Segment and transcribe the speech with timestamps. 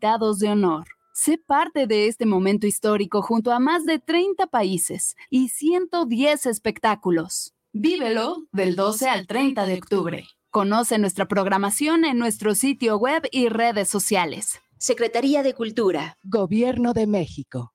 [0.00, 0.86] invitados de honor.
[1.12, 7.52] Sé parte de este momento histórico junto a más de 30 países y 110 espectáculos.
[7.74, 10.26] Vívelo del 12 al 30 de octubre.
[10.50, 14.60] Conoce nuestra programación en nuestro sitio web y redes sociales.
[14.78, 16.16] Secretaría de Cultura.
[16.24, 17.74] Gobierno de México.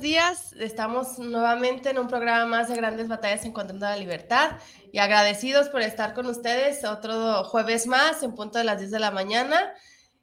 [0.00, 4.52] Días, estamos nuevamente en un programa más de Grandes Batallas Encontrando la Libertad
[4.92, 8.98] y agradecidos por estar con ustedes otro jueves más en punto de las 10 de
[8.98, 9.74] la mañana.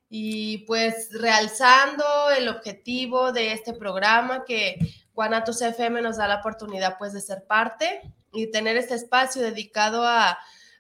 [0.10, 2.04] Y pues realzando
[2.36, 4.80] el objetivo de este programa que
[5.14, 8.02] Guanatos FM nos da la oportunidad pues de ser parte
[8.34, 10.40] y tener este espacio dedicado a,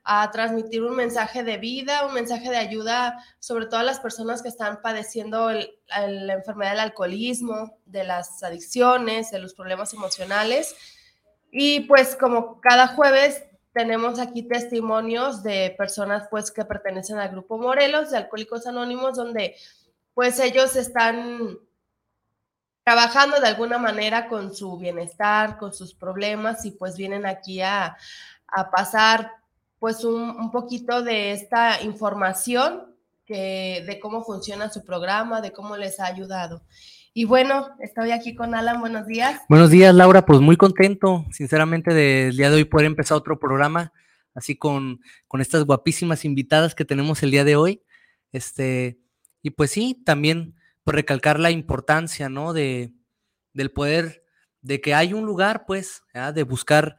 [0.09, 4.41] a transmitir un mensaje de vida, un mensaje de ayuda, sobre todo a las personas
[4.41, 10.75] que están padeciendo la enfermedad del alcoholismo, de las adicciones, de los problemas emocionales.
[11.51, 17.57] Y pues como cada jueves tenemos aquí testimonios de personas pues que pertenecen al grupo
[17.57, 19.55] Morelos de Alcohólicos Anónimos, donde
[20.13, 21.59] pues ellos están
[22.87, 27.97] trabajando de alguna manera con su bienestar, con sus problemas y pues vienen aquí a,
[28.71, 29.36] pasar
[29.79, 35.99] pues un, poquito de esta información que, de cómo funciona su programa, de cómo les
[35.99, 36.63] ha ayudado.
[37.13, 39.41] Y bueno, estoy aquí con Alan, buenos días.
[39.49, 43.91] Buenos días, Laura, pues muy contento, sinceramente, del día de hoy poder empezar otro programa,
[44.33, 47.81] así con, con estas guapísimas invitadas que tenemos el día de hoy.
[48.31, 48.99] Este,
[49.41, 52.53] y pues sí, también por recalcar la importancia, ¿no?
[52.53, 52.93] De,
[53.53, 54.23] del poder,
[54.61, 56.97] de que hay un lugar, pues, de buscar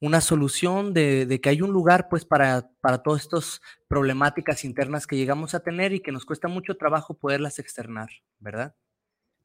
[0.00, 5.16] una solución, de, que hay un lugar, pues, para, para todas estas problemáticas internas que
[5.16, 8.74] llegamos a tener y que nos cuesta mucho trabajo poderlas externar, ¿verdad?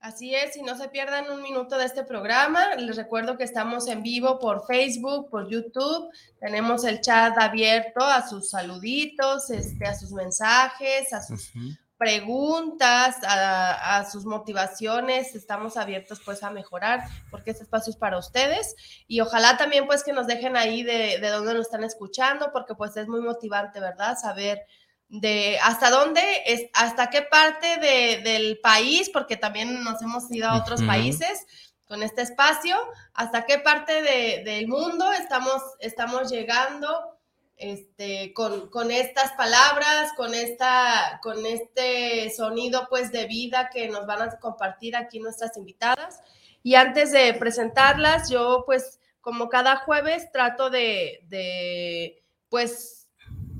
[0.05, 2.75] Así es, y no se pierdan un minuto de este programa.
[2.75, 6.11] Les recuerdo que estamos en vivo por Facebook, por YouTube.
[6.39, 11.51] Tenemos el chat abierto a sus saluditos, este, a sus mensajes, a sus
[11.97, 18.75] preguntas, a, sus motivaciones, estamos abiertos pues a mejorar porque este espacio es para ustedes
[19.07, 22.75] y ojalá también pues que nos dejen ahí de, de dónde nos están escuchando porque
[22.75, 24.17] pues es muy motivante, ¿verdad?
[24.21, 24.65] Saber
[25.07, 30.49] de hasta dónde, es, hasta qué parte de, del país, porque también nos hemos ido
[30.49, 31.45] a otros países
[31.87, 32.75] con este espacio,
[33.13, 37.14] hasta qué parte de, del mundo estamos, estamos llegando
[37.57, 44.21] este, con, estas palabras, con, esta, con este sonido pues de vida que nos van
[44.21, 46.19] a compartir aquí nuestras invitadas.
[46.63, 53.07] Y antes de presentarlas, yo pues como cada jueves trato de, de pues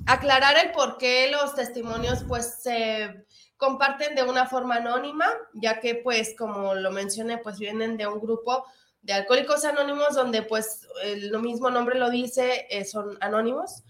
[0.06, 3.26] aclarar el por qué los testimonios pues se
[3.58, 8.20] comparten de una forma anónima, ya que pues como lo mencioné pues vienen de un
[8.20, 8.66] grupo
[9.06, 13.84] de Alcohólicos Anónimos, donde pues lo mismo nombre lo dice, eh, son anónimos.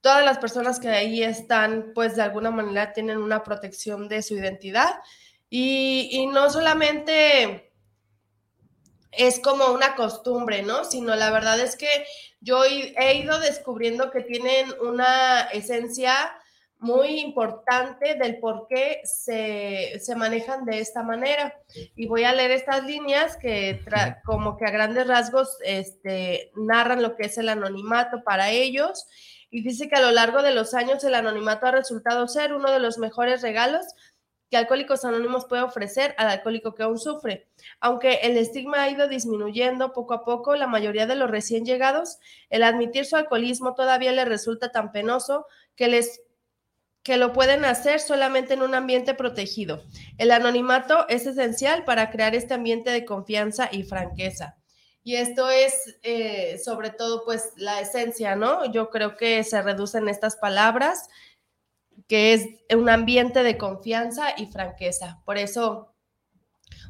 [0.00, 4.34] Todas las personas que ahí están, pues de alguna manera tienen una protección de su
[4.34, 4.94] identidad.
[5.50, 7.70] Y, y no solamente
[9.12, 10.84] es como una costumbre, ¿no?
[10.84, 12.06] Sino la verdad es que
[12.40, 16.32] yo he ido descubriendo que tienen una esencia
[16.78, 21.54] muy importante del por qué se, se, manejan de esta manera.
[21.94, 23.80] Y voy a leer estas líneas que
[24.24, 29.06] como que a grandes rasgos este, narran lo que es el anonimato para ellos.
[29.50, 32.70] Y dice que a lo largo de los años el anonimato ha resultado ser uno
[32.70, 33.86] de los mejores regalos
[34.50, 37.48] que Alcohólicos Anónimos puede ofrecer al alcohólico que aún sufre.
[37.80, 42.18] Aunque el estigma ha ido disminuyendo poco a poco, la mayoría de los recién llegados,
[42.48, 46.22] el admitir su alcoholismo todavía les resulta tan penoso que les
[47.06, 49.84] que lo pueden hacer solamente en un ambiente protegido.
[50.18, 54.56] El anonimato es esencial para crear este ambiente de confianza y franqueza.
[55.04, 58.72] Y esto es eh, sobre todo pues la esencia, ¿no?
[58.72, 61.08] Yo creo que se reducen estas palabras,
[62.08, 65.22] que es un ambiente de confianza y franqueza.
[65.24, 65.94] Por eso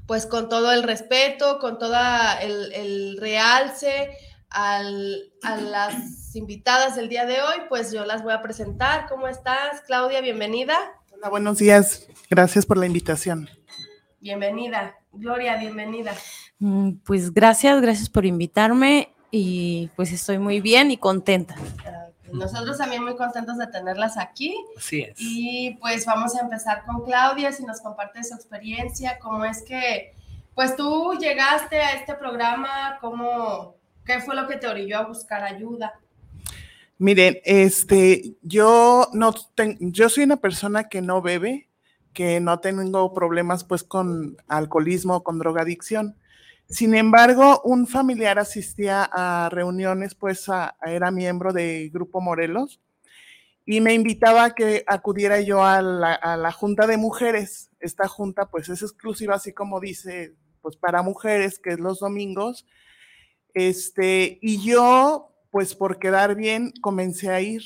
[0.07, 1.95] pues con todo el respeto, con todo
[2.41, 4.17] el, el realce
[4.51, 9.07] al, a las invitadas del día de hoy, pues yo las voy a presentar.
[9.09, 10.21] ¿Cómo estás, Claudia?
[10.21, 10.77] Bienvenida.
[11.13, 12.09] Hola, buenos días.
[12.31, 13.49] Gracias por la invitación.
[14.21, 14.97] Bienvenida.
[15.13, 16.13] Gloria, bienvenida.
[16.59, 21.55] Mm, pues gracias, gracias por invitarme y pues estoy muy bien y contenta.
[22.33, 24.57] Nosotros también muy contentos de tenerlas aquí.
[24.77, 25.15] Así es.
[25.19, 30.15] Y pues vamos a empezar con Claudia, si nos comparte su experiencia, cómo es que,
[30.55, 33.76] pues tú llegaste a este programa, cómo,
[34.07, 36.01] qué fue lo que te orilló a buscar ayuda.
[36.99, 39.35] Miren, este, yo no
[39.81, 41.69] yo soy una persona que no bebe,
[42.15, 46.17] que no tengo problemas pues con alcoholismo, con drogadicción.
[46.69, 50.47] Sin embargo, un familiar asistía a reuniones, pues
[50.85, 52.81] era miembro de Grupo Morelos
[53.67, 57.69] y me invitaba a que acudiera yo a la, Junta de Mujeres.
[57.81, 62.65] Esta junta pues es exclusiva, así como dice, pues para mujeres, que es los domingos.
[63.57, 67.63] Este, y yo, pues por quedar bien, comencé a ir.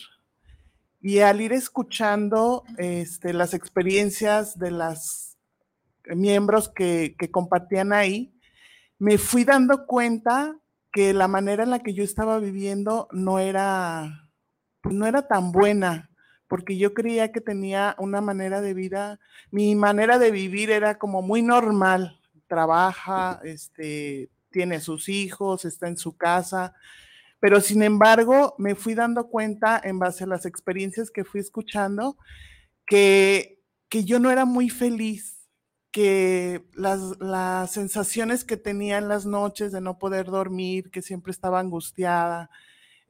[1.00, 5.36] Y al ir escuchando este, las experiencias de las
[6.14, 8.32] miembros que, que compartían ahí,
[9.00, 10.56] me fui dando cuenta
[10.92, 14.30] que la manera en la que yo estaba viviendo no era,
[14.82, 16.08] pues, no era tan buena,
[16.46, 19.18] porque yo creía que tenía una manera de vida,
[19.50, 25.96] mi manera de vivir era como muy normal, trabaja, este, tiene sus hijos, está en
[25.96, 26.74] su casa,
[27.40, 32.16] pero sin embargo me fui dando cuenta en base a las experiencias que fui escuchando
[32.86, 35.40] que, que yo no era muy feliz
[35.90, 41.60] que las, sensaciones que tenía en las noches de no poder dormir, que siempre estaba
[41.60, 42.50] angustiada,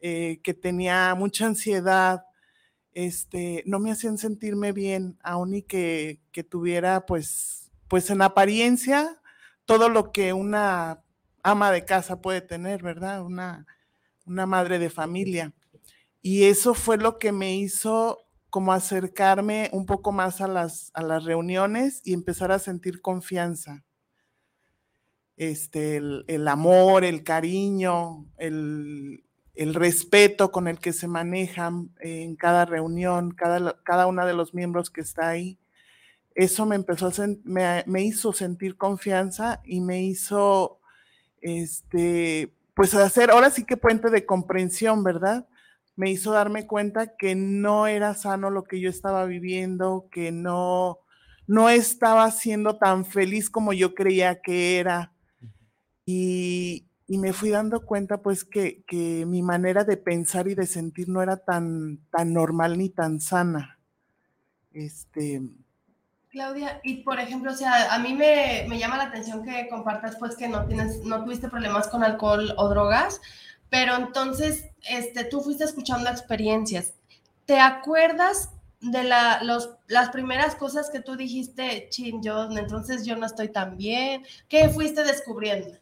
[0.00, 2.24] eh, que tenía mucha ansiedad,
[2.92, 9.20] este, no me hacían sentirme bien, aun y que, tuviera, pues, pues en apariencia,
[9.66, 11.02] todo lo que una
[11.42, 13.22] ama de casa puede tener, ¿verdad?
[13.22, 13.66] Una,
[14.26, 15.52] una madre de familia.
[16.22, 21.02] Y eso fue lo que me hizo como acercarme un poco más a las, a
[21.02, 23.84] las reuniones y empezar a sentir confianza.
[25.36, 29.24] Este, el, amor, el cariño, el,
[29.56, 34.90] respeto con el que se manejan en cada reunión, cada, cada uno de los miembros
[34.90, 35.58] que está ahí.
[36.34, 40.79] Eso me empezó a me, me, hizo sentir confianza y me hizo,
[41.40, 45.46] este, pues hacer, ahora sí que puente de comprensión, ¿verdad?
[46.00, 51.00] me hizo darme cuenta que no era sano lo que yo estaba viviendo, que no,
[51.46, 55.12] no estaba siendo tan feliz como yo creía que era.
[56.06, 58.82] Y, me fui dando cuenta pues que,
[59.26, 63.78] mi manera de pensar y de sentir no era tan, tan normal ni tan sana.
[64.72, 65.42] Este,
[66.30, 70.36] Claudia, y por ejemplo, sea, a mí me, me, llama la atención que compartas pues
[70.36, 73.20] que no tienes, no tuviste problemas con alcohol o drogas,
[73.68, 76.94] pero entonces, este, tú fuiste escuchando experiencias.
[77.46, 78.50] ¿Te acuerdas
[78.80, 83.48] de la, los, las primeras cosas que tú dijiste, chin, yo, entonces yo no estoy
[83.48, 84.24] tan bien?
[84.48, 85.78] ¿Qué fuiste descubriendo?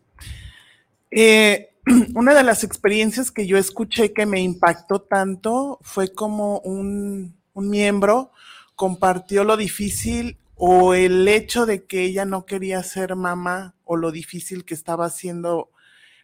[1.10, 1.74] Eh,
[2.14, 7.68] una de las experiencias que yo escuché que me impactó tanto fue como un, un
[7.68, 8.32] miembro
[8.78, 14.12] compartió lo difícil o el hecho de que ella no quería ser mamá o lo
[14.12, 15.72] difícil que estaba haciendo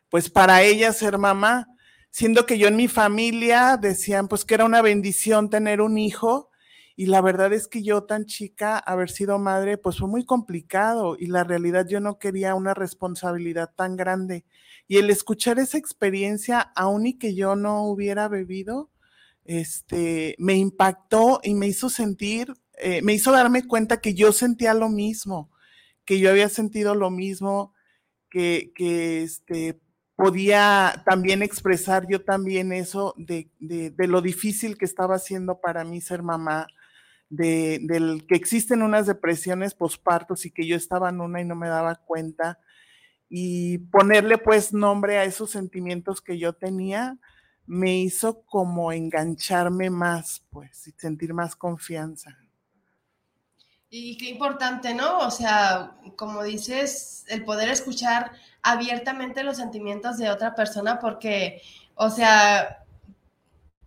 [0.09, 1.67] pues para ella ser mamá,
[2.11, 6.51] siendo que yo en mi familia decían pues que era una bendición tener un hijo
[6.95, 11.17] y la verdad es que yo tan chica, haber sido madre, pues fue muy complicado
[11.19, 14.45] y la realidad yo no quería una responsabilidad tan grande.
[14.87, 18.91] Y el escuchar esa experiencia, aun y que yo no hubiera bebido,
[19.45, 24.75] este, me impactó y me hizo sentir, eh, me hizo darme cuenta que yo sentía
[24.75, 25.51] lo mismo,
[26.05, 27.73] que yo había sentido lo mismo,
[28.31, 29.81] que, que este,
[30.17, 33.51] podía también expresar yo también eso de,
[33.97, 36.67] lo difícil que estaba siendo para mí ser mamá,
[37.29, 41.57] de, del que existen unas depresiones pospartos y que yo estaba en una y no
[41.57, 42.59] me daba cuenta,
[43.29, 47.19] y ponerle pues nombre a esos sentimientos que yo tenía,
[47.67, 52.39] me hizo como engancharme más, pues, y sentir más confianza.
[53.91, 55.19] Y qué importante, ¿no?
[55.21, 61.63] O sea, como dices, el poder escuchar abiertamente los sentimientos de otra persona porque,
[61.95, 62.85] o sea,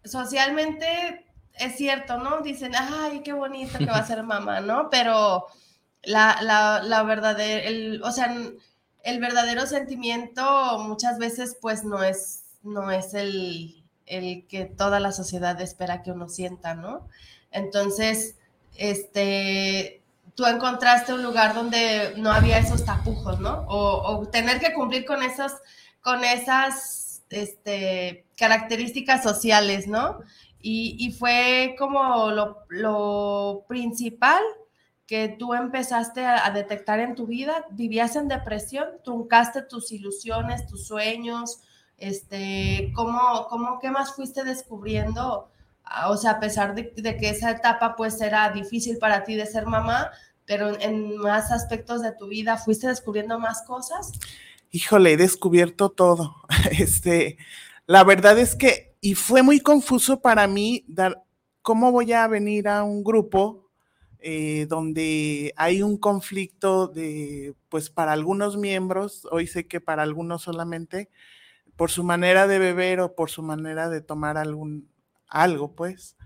[0.06, 1.26] socialmente
[1.60, 2.42] es cierto, ¿no?
[2.42, 4.90] Dicen, ay, qué bonito que va a ser mamá, ¿no?
[4.90, 5.48] Pero
[6.04, 8.34] la, la, la verdadera, el, o sea,
[9.04, 15.12] el verdadero sentimiento muchas veces pues no es, no es el, el que toda la
[15.12, 17.08] sociedad espera que uno sienta, ¿no?
[17.52, 18.36] Entonces,
[18.76, 20.02] este,
[20.36, 23.66] tú encontraste un lugar donde no había esos tapujos, ¿no?
[23.68, 25.56] O, tener que cumplir con esas,
[26.02, 30.20] con esas este, características sociales, ¿no?
[30.62, 34.42] Y, fue como lo, principal
[35.06, 37.66] que tú empezaste a, detectar en tu vida.
[37.72, 41.62] Vivías en depresión, truncaste tus ilusiones, tus sueños,
[41.98, 45.50] este, ¿cómo, cómo, qué más fuiste descubriendo?
[45.84, 49.36] Ah, o sea, a pesar de, de, que esa etapa pues era difícil para ti
[49.36, 50.12] de ser mamá,
[50.46, 54.12] pero en más aspectos de tu vida, ¿fuiste descubriendo más cosas?
[54.72, 56.36] Híjole, he descubierto todo.
[56.72, 57.38] Este,
[57.86, 61.24] la verdad es que, y fue muy confuso para mí dar,
[61.62, 63.68] ¿cómo voy a venir a un grupo
[64.20, 70.42] eh, donde hay un conflicto de, pues para algunos miembros, hoy sé que para algunos
[70.42, 71.10] solamente,
[71.78, 74.92] por su manera de beber o por su manera de tomar algún,
[75.30, 76.18] algo, pues.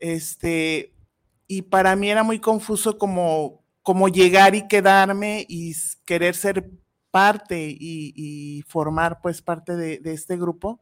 [0.00, 0.94] Este,
[1.46, 6.70] y para mí era muy confuso como como llegar y quedarme y querer ser
[7.10, 10.80] parte y, formar pues parte de, este grupo.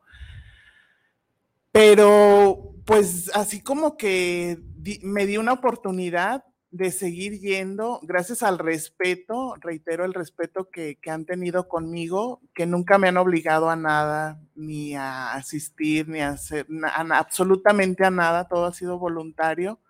[1.73, 4.59] Pero pues así como que
[5.03, 11.25] me di una oportunidad de seguir yendo, gracias al respeto, reitero el respeto que, han
[11.25, 16.67] tenido conmigo, que nunca me han obligado a nada, ni a asistir, ni a hacer
[17.12, 19.81] absolutamente a nada, todo ha sido voluntario.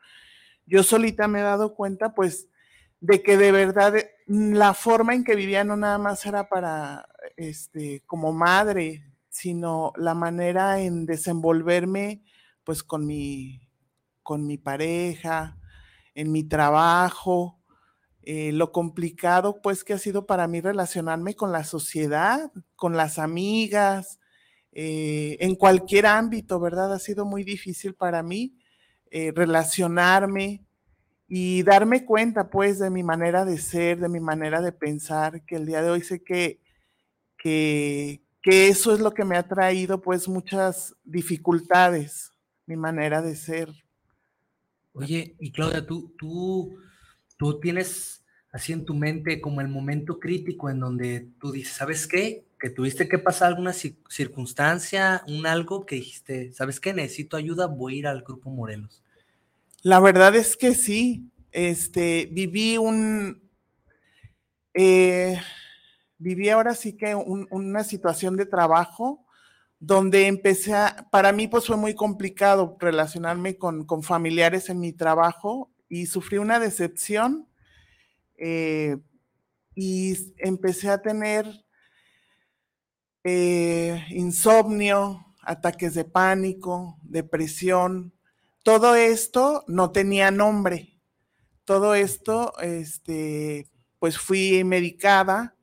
[0.65, 2.49] Yo solita me he dado cuenta, pues,
[3.01, 7.07] de que de verdad eh, la forma en que vivía no nada más era para,
[7.37, 12.23] este, como madre, sino la manera en desenvolverme,
[12.65, 13.69] pues, con mi,
[14.23, 15.60] con mi pareja,
[16.15, 17.59] en mi trabajo,
[18.23, 23.19] eh, lo complicado, pues, que ha sido para mí relacionarme con la sociedad, con las
[23.19, 24.19] amigas,
[24.73, 26.93] eh, en cualquier ámbito, ¿verdad?
[26.93, 28.57] Ha sido muy difícil para mí
[29.35, 30.63] relacionarme,
[31.33, 35.55] y darme cuenta pues de mi manera de ser, de mi manera de pensar, que
[35.55, 36.59] el día de hoy sé que,
[37.39, 42.33] que, eso es lo que me ha traído pues muchas dificultades,
[42.67, 43.69] mi manera de ser.
[44.93, 46.79] Oye, y Claudia, tú, tú,
[47.37, 52.07] tú tienes así en tu mente como el momento crítico en donde tú dices, ¿sabes
[52.07, 52.45] qué?
[52.59, 56.93] Que tuviste que pasar alguna circunstancia, un algo que dijiste, ¿sabes qué?
[56.93, 59.03] Necesito ayuda, voy a ir al Grupo Morelos.
[59.83, 61.31] La verdad es que sí.
[61.53, 63.43] Este, viví un,
[64.75, 65.41] eh,
[66.19, 69.25] viví ahora sí que una situación de trabajo
[69.81, 75.71] donde empecé a, para mí pues fue muy complicado relacionarme con, familiares en mi trabajo
[75.89, 77.49] y sufrí una decepción
[78.37, 78.99] eh,
[79.75, 81.47] y empecé a tener
[83.25, 88.13] eh, insomnio, ataques de pánico, depresión,
[88.63, 91.01] todo esto no tenía nombre.
[91.65, 93.67] Todo esto, este,
[93.99, 95.57] pues fui medicada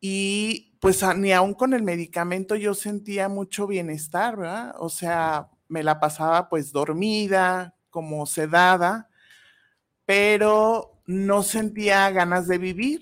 [0.00, 4.74] y pues ni aún con el medicamento yo sentía mucho bienestar, ¿verdad?
[4.78, 9.08] O sea, me la pasaba pues dormida, como sedada,
[10.04, 13.00] pero no sentía ganas de vivir.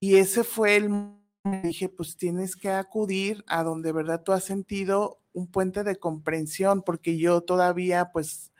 [0.00, 1.16] Y ese fue el
[1.62, 4.22] dije, pues tienes que acudir a donde, ¿verdad?
[4.22, 8.52] Tú has sentido un puente de comprensión, porque yo todavía, pues,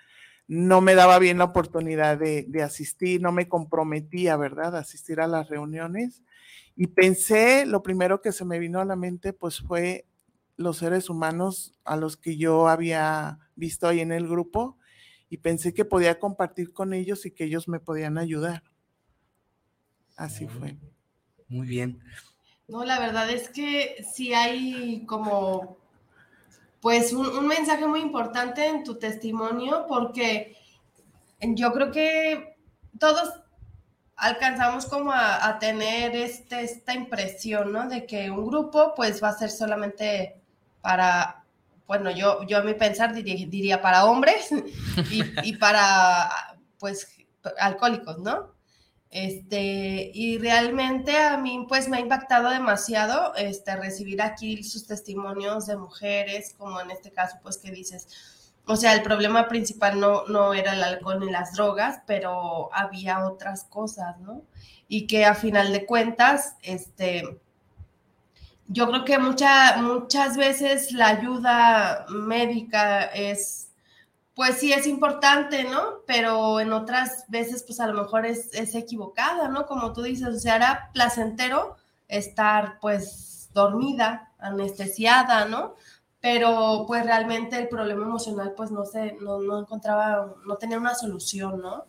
[0.46, 5.26] no me daba bien la oportunidad de, asistir, no me comprometía, ¿verdad?, a asistir a
[5.26, 6.22] las reuniones.
[6.76, 10.04] Y pensé, lo primero que se me vino a la mente, pues, fue
[10.56, 14.78] los seres humanos a los que yo había visto ahí en el grupo
[15.28, 18.62] y pensé que podía compartir con ellos y que ellos me podían ayudar.
[20.16, 20.76] Así fue.
[21.48, 22.00] Muy bien.
[22.68, 25.78] No, la verdad es que sí hay como,
[26.80, 30.56] pues, un, mensaje muy importante en tu testimonio, porque
[31.40, 32.56] yo creo que
[32.98, 33.45] todos
[34.16, 37.88] alcanzamos como a, tener este, esta impresión, ¿no?
[37.88, 40.40] De que un grupo, pues, va a ser solamente
[40.80, 41.44] para,
[41.86, 44.50] bueno, yo, yo a mi pensar diría, para hombres
[45.10, 46.30] y, y para,
[46.78, 47.08] pues,
[47.58, 48.56] alcohólicos, ¿no?
[49.10, 55.66] Este, y realmente a mí pues me ha impactado demasiado este, recibir aquí sus testimonios
[55.66, 58.08] de mujeres, como en este caso pues que dices,
[58.66, 63.26] o sea, el problema principal no, no era el alcohol ni las drogas, pero había
[63.26, 64.42] otras cosas, ¿no?
[64.88, 67.40] Y que a final de cuentas, este,
[68.68, 73.66] yo creo que mucha, muchas veces la ayuda médica es
[74.36, 76.02] pues sí es importante, ¿no?
[76.06, 79.64] Pero en otras veces, pues a lo mejor es, equivocada, ¿no?
[79.64, 85.74] Como tú dices, o sea, era placentero estar pues dormida, anestesiada, ¿no?
[86.28, 90.96] Pero pues realmente el problema emocional pues no se, no, no encontraba, no tenía una
[90.96, 91.84] solución, ¿no?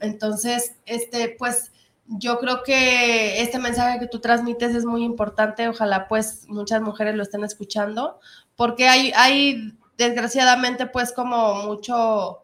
[0.00, 1.70] Entonces, este, pues
[2.06, 5.68] yo creo que este mensaje que tú transmites es muy importante.
[5.68, 8.18] Ojalá pues muchas mujeres lo estén escuchando,
[8.56, 12.42] porque hay, hay desgraciadamente pues como mucho,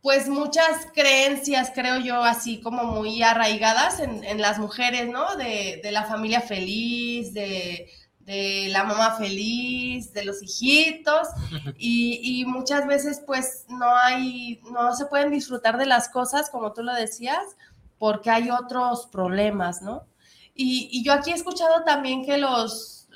[0.00, 5.36] pues muchas creencias, creo yo, así como muy arraigadas en, las mujeres, ¿no?
[5.36, 7.90] De, la familia feliz, de,
[8.26, 11.28] la mamá feliz, de los hijitos,
[11.78, 16.72] y, y, muchas veces pues no hay, no se pueden disfrutar de las cosas, como
[16.72, 17.56] tú lo decías,
[17.98, 20.06] porque hay otros problemas, ¿no?
[20.54, 23.08] Y, yo aquí he escuchado también que los,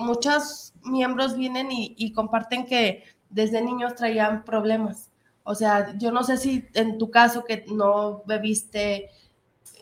[0.00, 5.10] muchos miembros vienen y, comparten que desde niños traían problemas.
[5.42, 9.10] O sea, yo no sé si en tu caso que no bebiste,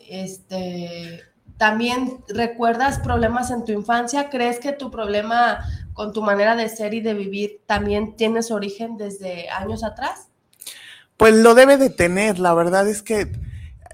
[0.09, 1.21] este,
[1.57, 4.29] también recuerdas problemas en tu infancia.
[4.29, 8.53] ¿Crees que tu problema con tu manera de ser y de vivir también tiene su
[8.53, 10.29] origen desde años atrás?
[11.17, 12.37] Pues lo debe de tener.
[12.37, 13.31] La verdad es que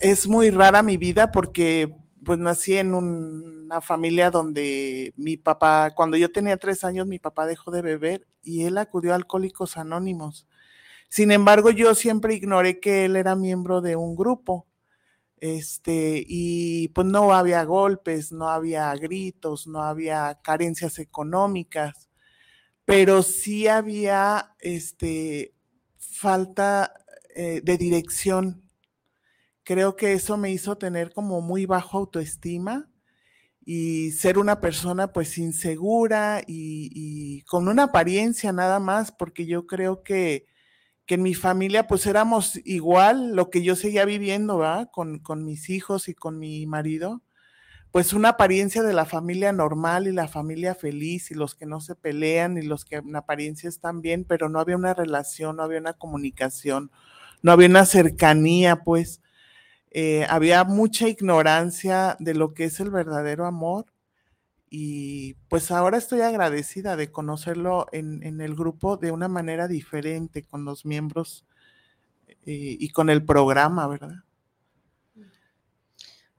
[0.02, 6.18] es muy rara mi vida porque pues nací en una familia donde mi papá, cuando
[6.18, 10.48] yo tenía tres años, mi papá dejó de beber y él acudió a Alcohólicos Anónimos.
[11.10, 14.68] Sin embargo, yo siempre ignoré que él era miembro de un grupo.
[15.44, 22.10] Este, y pues no había golpes, no había gritos, no había carencias económicas,
[22.86, 25.54] pero sí había este,
[25.98, 26.94] falta
[27.36, 28.64] eh, de dirección.
[29.64, 32.90] Creo que eso me hizo tener como muy bajo autoestima
[33.66, 40.04] y ser una persona pues insegura y, con una apariencia nada más, porque yo creo
[40.04, 40.48] que,
[41.08, 44.88] en mi familia pues éramos igual lo que yo seguía viviendo, ¿va?
[44.88, 47.22] Con, con mis hijos y con mi marido,
[47.92, 51.82] pues una apariencia de la familia normal y la familia feliz y los que no
[51.82, 55.64] se pelean y los que en apariencia están bien, pero no había una relación, no
[55.64, 56.92] había una comunicación,
[57.44, 59.22] no había una cercanía, pues.
[59.92, 63.93] Eh, había mucha ignorancia de lo que es el verdadero amor
[64.76, 70.66] y pues ahora estoy agradecida de conocerlo en, el grupo de una manera diferente con
[70.66, 71.46] los miembros
[72.28, 74.24] eh, y con el programa, ¿verdad?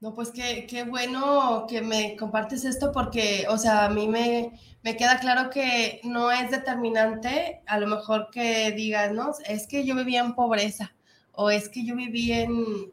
[0.00, 4.58] No, pues qué, qué, bueno que me compartes esto porque, o sea, a mí me,
[4.82, 9.84] me queda claro que no es determinante, a lo mejor que digas, no, es que
[9.84, 10.92] yo vivía en pobreza
[11.30, 12.90] o es que yo vivía en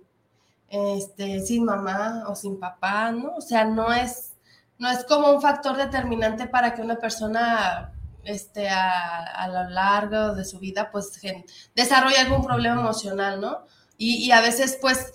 [0.69, 3.37] este, sin mamá o sin papá, ¿no?
[3.37, 4.30] O sea, no es,
[4.81, 10.43] no es como un factor determinante para que una persona este, a, lo largo de
[10.43, 11.21] su vida, pues,
[11.75, 13.59] desarrolle algún problema emocional, ¿no?
[13.99, 15.13] Y, a veces, pues,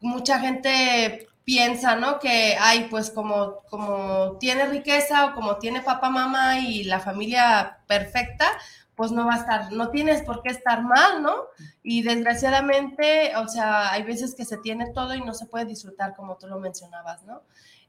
[0.00, 2.20] mucha gente piensa, ¿no?
[2.20, 7.78] Que, ay, pues como, como tiene riqueza o como tiene papá, mamá y la familia
[7.88, 8.46] perfecta,
[8.94, 11.34] pues no va a estar, no tienes por qué estar mal, ¿no?
[11.82, 16.14] Y desgraciadamente, o sea, hay veces que se tiene todo y no se puede disfrutar
[16.14, 17.42] como tú lo mencionabas, ¿no?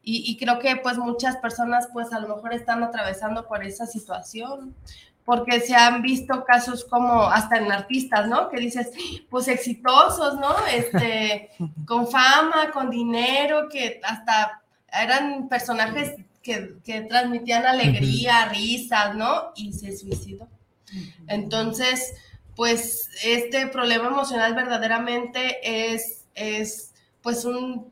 [0.08, 4.76] Y, creo que pues muchas personas pues a lo mejor están atravesando por esa situación,
[5.24, 8.50] porque se han visto casos como hasta en artistas, ¿no?
[8.50, 8.92] Que dices,
[9.32, 10.54] pues exitosos, ¿no?
[10.72, 11.50] Este,
[11.88, 14.62] con fama, con dinero, que hasta
[14.94, 16.14] eran personajes
[16.44, 19.54] que, que transmitían alegría, risas, ¿no?
[19.56, 20.48] Y se suicidó.
[21.28, 22.14] Entonces,
[22.56, 27.92] pues este problema emocional verdaderamente es, es pues un,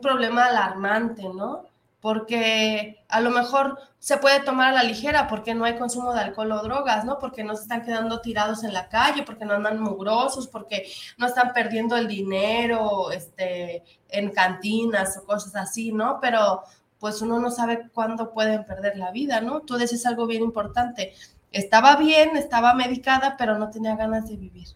[0.00, 1.64] problema alarmante, ¿no?
[2.00, 6.20] Porque a lo mejor se puede tomar a la ligera porque no hay consumo de
[6.20, 7.18] alcohol o drogas, ¿no?
[7.18, 11.26] Porque no se están quedando tirados en la calle, porque no andan mugrosos, porque no
[11.26, 16.18] están perdiendo el dinero este, en cantinas o cosas así, ¿no?
[16.20, 16.62] Pero
[16.98, 19.60] pues uno no sabe cuándo pueden perder la vida, ¿no?
[19.60, 21.12] Tú dices algo bien importante
[21.52, 24.68] estaba bien, estaba medicada, pero no tenía ganas de vivir.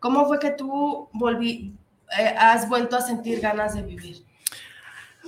[0.00, 1.74] ¿Cómo fue que tú volví,
[2.18, 4.24] eh, has vuelto a sentir ganas de vivir?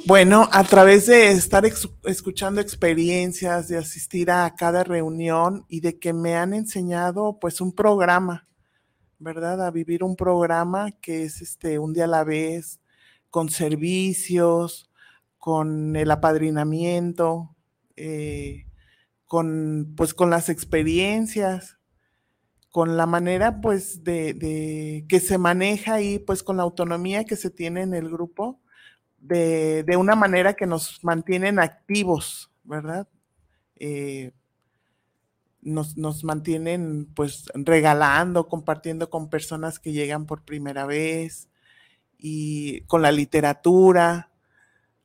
[0.07, 6.13] Bueno, a través de estar escuchando experiencias, de asistir a cada reunión y de que
[6.13, 8.47] me han enseñado pues un programa,
[9.19, 9.65] ¿verdad?
[9.65, 12.81] A vivir un programa que es este un día a la vez,
[13.31, 14.91] con servicios,
[15.39, 17.55] con el apadrinamiento,
[17.97, 18.67] eh,
[19.27, 21.79] con, pues, con las experiencias,
[22.75, 27.49] con la manera, pues, de, que se maneja ahí, pues, con la autonomía que se
[27.49, 28.61] tiene en el grupo,
[29.17, 33.07] de, una manera que nos mantienen activos, ¿verdad?
[33.77, 34.33] Eh,
[35.61, 41.49] nos, nos, mantienen pues regalando, compartiendo con personas que llegan por primera vez
[42.19, 44.33] y con la literatura,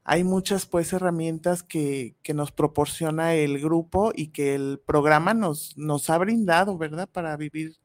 [0.09, 6.09] hay muchas pues herramientas que, nos proporciona el grupo y que el programa nos, nos
[6.09, 7.07] ha brindado, ¿verdad?
[7.07, 7.77] Para vivir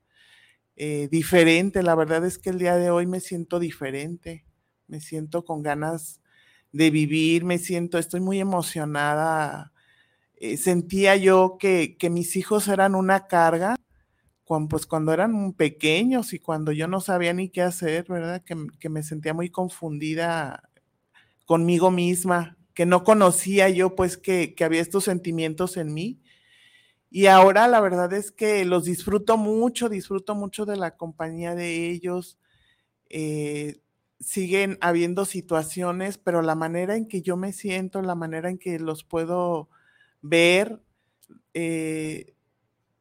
[0.74, 1.82] eh, diferente.
[1.82, 4.46] La verdad es que el día de hoy me siento diferente,
[4.86, 6.22] me siento con ganas
[6.72, 9.74] de vivir, me siento, estoy muy emocionada.
[10.36, 13.76] Eh, sentía yo que, que, mis hijos eran una carga,
[14.44, 18.42] cuando, pues cuando eran pequeños y cuando yo no sabía ni qué hacer, ¿verdad?
[18.42, 20.70] Que, que me sentía muy confundida
[21.44, 26.20] conmigo misma, que no conocía yo pues que, que había estos sentimientos en mí
[27.10, 31.88] y ahora la verdad es que los disfruto mucho, disfruto mucho de la compañía de
[31.90, 32.38] ellos.
[33.10, 33.80] Eh,
[34.20, 38.78] siguen habiendo situaciones, pero la manera en que yo me siento, la manera en que
[38.80, 39.70] los puedo
[40.22, 40.82] ver,
[41.54, 42.34] eh,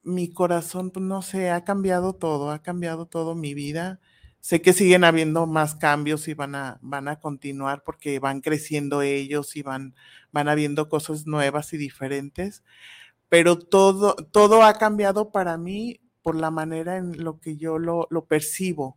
[0.04, 4.02] mi corazón, pues, no sé, ha cambiado todo, ha cambiado todo mi vida.
[4.44, 9.02] Sé que siguen habiendo más cambios y van a, van a continuar porque van creciendo
[9.02, 9.96] ellos y van,
[10.34, 12.64] van habiendo cosas nuevas y diferentes
[13.34, 18.08] pero todo, todo ha cambiado para mí por la manera en lo que yo lo,
[18.28, 18.96] percibo,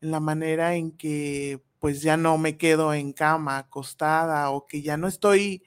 [0.00, 4.82] en la manera en que pues ya no me quedo en cama acostada o que
[4.82, 5.62] ya no estoy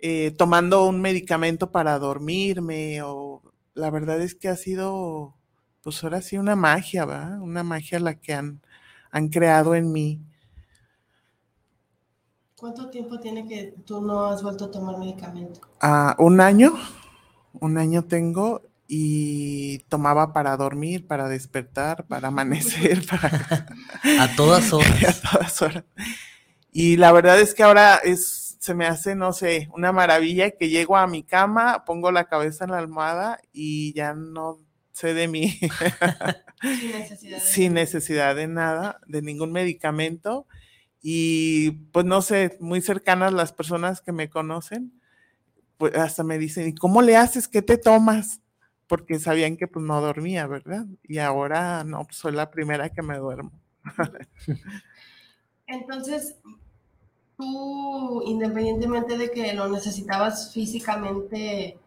[0.00, 3.40] eh, tomando un medicamento para dormirme o
[3.72, 5.34] la verdad es que ha sido
[5.82, 7.40] pues ahora sí una magia, ¿verdad?
[7.40, 8.60] Una magia la que han,
[9.10, 10.20] han creado en mí.
[12.56, 15.60] ¿Cuánto tiempo tiene que tú no has vuelto a tomar medicamento?
[15.80, 16.74] Ah, un año
[17.54, 23.66] un año tengo y tomaba para dormir, para despertar, para amanecer, para...
[24.20, 25.24] a todas horas.
[25.24, 25.84] a todas horas.
[26.72, 30.68] Y la verdad es que ahora es, se me hace, no sé, una maravilla que
[30.68, 34.58] llego a mi cama, pongo la cabeza en la almohada y ya no
[35.00, 35.58] sé de mí.
[36.62, 40.46] Sin necesidad de, Sin necesidad de nada, de ningún medicamento.
[41.02, 45.00] Y pues no sé, muy cercanas las personas que me conocen
[45.80, 47.48] pues hasta me dicen, ¿y cómo le haces?
[47.48, 48.42] ¿Qué te tomas?
[48.86, 50.84] Porque sabían que pues no dormía, ¿verdad?
[51.04, 53.50] Y ahora no, pues, soy la primera que me duermo.
[55.66, 56.36] Entonces,
[57.38, 61.78] tú, independientemente de que lo necesitabas físicamente,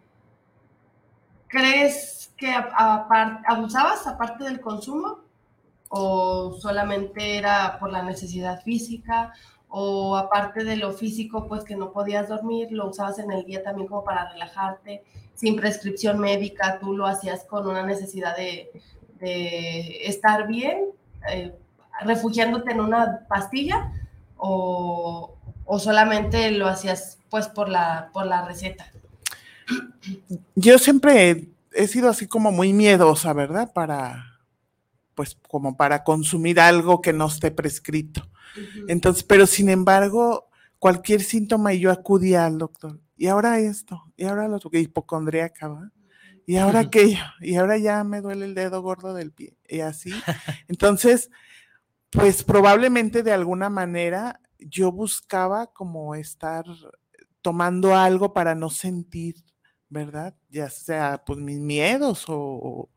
[1.54, 2.52] ¿crees que
[3.46, 5.20] abusabas aparte del consumo?
[5.89, 9.34] ¿O solamente era por la necesidad física?
[9.76, 13.63] o aparte de lo físico, pues que no podías dormir, lo usabas en el día
[13.63, 18.70] también como para relajarte, sin prescripción médica, tú lo hacías con una necesidad de,
[20.04, 20.89] estar bien,
[21.28, 21.56] eh,
[22.02, 23.92] refugiándote en una pastilla,
[24.38, 25.34] o,
[25.80, 28.86] solamente lo hacías pues por la, por la receta.
[30.56, 33.71] Yo siempre he sido así como muy miedosa, ¿verdad?
[33.73, 34.39] Para,
[35.15, 38.30] pues como para consumir algo que no esté prescrito.
[38.88, 40.49] Entonces, pero sin embargo,
[40.80, 42.99] cualquier síntoma y yo acudía al doctor.
[43.15, 45.91] Y ahora esto, y ahora lo que hipocondríaca, ¿va?
[46.45, 50.12] Y ahora aquello, y ahora ya me duele el dedo gordo del pie, y así.
[50.67, 51.30] Entonces,
[52.10, 56.65] pues probablemente de alguna manera yo buscaba como estar
[57.41, 59.36] tomando algo para no sentir,
[59.94, 60.36] ¿verdad?
[60.50, 62.90] Ya sea pues mis miedos o,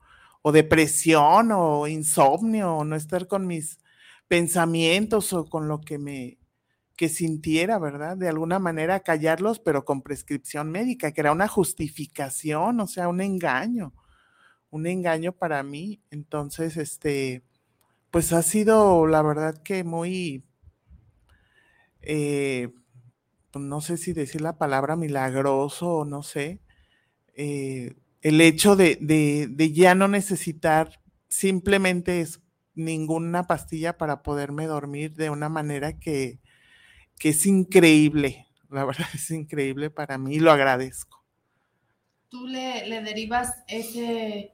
[0.52, 3.78] depresión o insomnio o no estar con mis
[4.28, 6.38] pensamientos o con lo que me
[6.96, 8.16] que sintiera, ¿verdad?
[8.16, 13.20] De alguna manera callarlos, pero con prescripción médica, que era una justificación, o sea, un
[13.20, 13.92] engaño,
[14.70, 16.00] un engaño para mí.
[16.10, 17.44] Entonces, este,
[18.10, 20.44] pues ha sido, la verdad que muy,
[22.00, 22.72] eh,
[23.50, 26.60] pues no sé si decir la palabra milagroso o no sé,
[27.36, 32.40] eh, el hecho de, de, de ya no necesitar simplemente es
[32.76, 36.38] ninguna pastilla para poderme dormir de una manera que,
[37.20, 38.46] es increíble.
[38.70, 41.24] La verdad es increíble para mí y lo agradezco.
[42.28, 44.52] Tú le, derivas ese,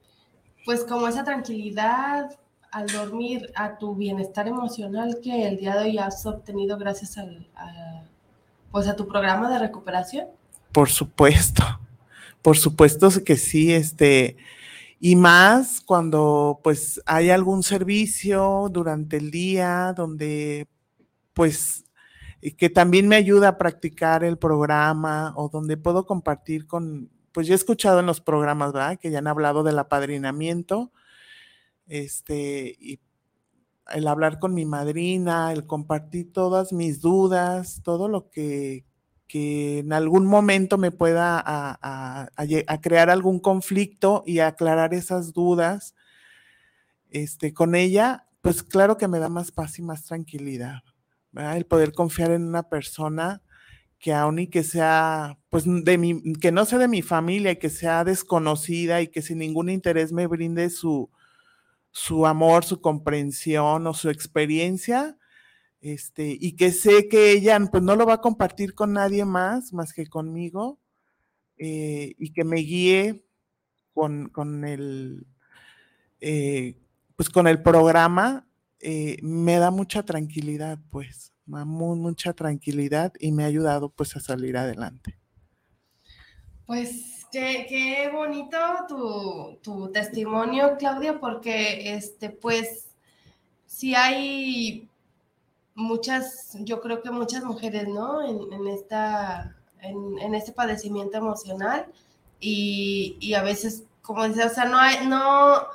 [0.65, 2.39] pues como esa tranquilidad
[2.71, 7.47] al dormir a tu bienestar emocional que el día de hoy has obtenido gracias al,
[7.55, 8.03] a,
[8.71, 10.27] pues a tu programa de recuperación.
[10.71, 11.63] Por supuesto,
[12.43, 14.37] por supuesto que sí, este,
[14.99, 20.67] y más cuando pues hay algún servicio durante el día donde
[21.33, 21.85] pues
[22.57, 27.53] que también me ayuda a practicar el programa o donde puedo compartir con, pues yo
[27.53, 28.99] he escuchado en los programas, ¿verdad?
[28.99, 30.91] Que ya han hablado del apadrinamiento,
[31.87, 32.99] este, y
[33.93, 38.85] el hablar con mi madrina, el compartir todas mis dudas, todo lo que,
[39.33, 45.95] que en algún momento me pueda a, crear algún conflicto y aclarar esas dudas
[47.09, 50.83] este, con ella, pues claro que me da más paz y más tranquilidad.
[51.33, 53.41] El poder confiar en una persona
[53.97, 57.55] que aún y que sea, pues de mi, que no sea de mi familia y
[57.55, 61.09] que sea desconocida y que sin ningún interés me brinde su,
[61.89, 65.17] su amor, su comprensión o su experiencia,
[65.83, 69.73] este, y que sé que ella pues no lo va a compartir con nadie más
[69.73, 70.79] más que conmigo,
[71.57, 73.25] eh, y que me guíe
[73.93, 75.27] con, con el,
[76.21, 76.75] eh,
[77.15, 78.47] pues con el programa,
[78.79, 84.57] eh, me da mucha tranquilidad, pues, mucha tranquilidad y me ha ayudado pues a salir
[84.57, 85.17] adelante.
[86.65, 92.87] Pues qué, qué bonito tu, tu, testimonio, Claudia, porque este, pues,
[93.65, 94.89] si hay
[95.75, 98.21] muchas, yo creo que muchas mujeres, ¿no?
[98.21, 101.87] En, en esta, en, en, este padecimiento emocional
[102.39, 105.67] y, y, a veces, como dice, o sea, no hay, no,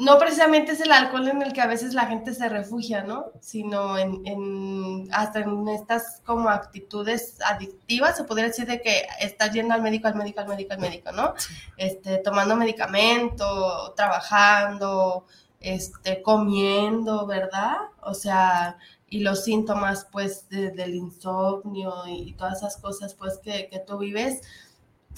[0.00, 3.26] no precisamente es el alcohol en el que a veces la gente se refugia, ¿no?
[3.40, 9.52] Sino en, en, hasta en estas como actitudes adictivas, se podría decir de que estás
[9.52, 11.34] yendo al médico, al médico, al médico, al médico, ¿no?
[11.76, 15.26] Este, tomando medicamento, trabajando,
[15.60, 17.76] este, comiendo, ¿verdad?
[18.02, 23.68] O sea, y los síntomas, pues, de, del insomnio y, todas esas cosas, pues, que,
[23.70, 24.40] que, tú vives,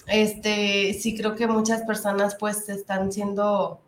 [0.09, 3.81] este, sí creo que muchas personas, pues, están siendo,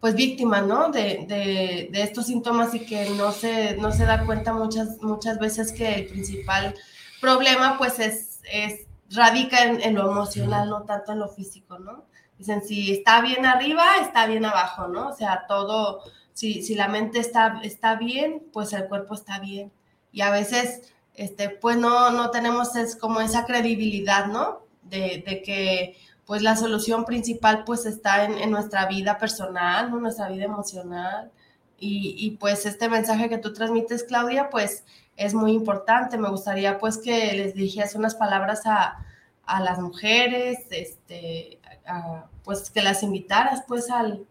[0.00, 0.90] pues, víctimas, ¿no?
[0.90, 5.38] De, de, de estos síntomas y que no se, no se da cuenta muchas, muchas
[5.38, 6.74] veces que el principal
[7.20, 12.04] problema, pues, es, es radica en, en lo emocional, no tanto en lo físico, ¿no?
[12.38, 15.08] Dicen, si está bien arriba, está bien abajo, ¿no?
[15.08, 19.72] O sea, todo, si, si la mente está, está bien, pues el cuerpo está bien.
[20.12, 24.60] Y a veces, este, pues no, no tenemos es como esa credibilidad, ¿no?
[24.82, 25.96] De, de que,
[26.26, 29.98] pues la solución principal, pues está en, en nuestra vida personal, ¿no?
[29.98, 31.32] Nuestra vida emocional.
[31.80, 34.84] Y, y, pues este mensaje que tú transmites, Claudia, pues
[35.16, 36.18] es muy importante.
[36.18, 39.04] Me gustaría, pues, que les dijeras unas palabras a,
[39.48, 41.57] a las mujeres, este,
[41.88, 44.26] a, pues que las invitaras pues al,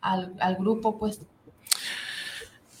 [0.00, 1.20] al, al, grupo pues.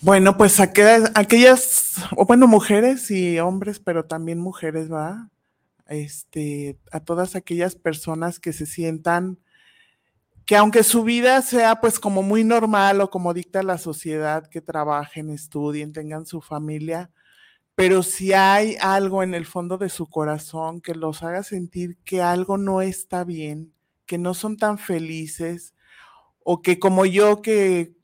[0.00, 1.94] Bueno, pues aquellas, aquellas,
[2.26, 5.28] bueno, mujeres y hombres, pero también mujeres, ¿va?
[5.86, 9.38] Este, a todas aquellas personas que se sientan
[10.48, 14.62] que aunque su vida sea pues como muy normal o como dicta la sociedad, que
[14.62, 17.10] trabajen, estudien, tengan su familia,
[17.74, 22.22] pero si hay algo en el fondo de su corazón que los haga sentir que
[22.22, 23.74] algo no está bien,
[24.08, 25.74] que no son tan felices,
[26.42, 27.94] o que como yo que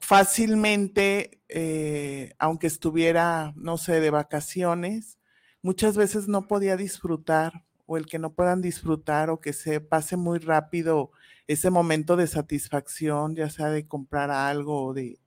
[0.00, 5.18] fácilmente, eh, aunque estuviera, no sé, de vacaciones,
[5.62, 10.16] muchas veces no podía disfrutar, o el que no puedan disfrutar, o que se pase
[10.16, 11.12] muy rápido
[11.46, 15.20] ese momento de satisfacción, ya sea de comprar algo o de,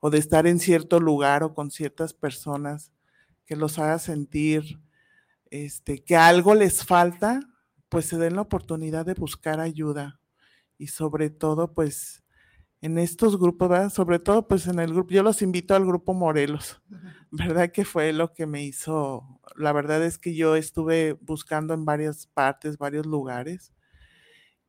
[0.00, 2.92] o de estar en cierto lugar o con ciertas personas
[3.44, 4.80] que los haga sentir
[5.50, 7.40] este, que algo les falta,
[7.94, 10.20] pues se den la oportunidad de buscar ayuda.
[10.78, 12.24] Y sobre todo, pues
[12.80, 13.90] en estos grupos, ¿verdad?
[13.90, 16.82] Sobre todo, pues en el grupo, yo los invito al grupo Morelos,
[17.30, 17.70] ¿verdad?
[17.70, 22.26] Que fue lo que me hizo, la verdad es que yo estuve buscando en varias
[22.26, 23.72] partes, varios lugares.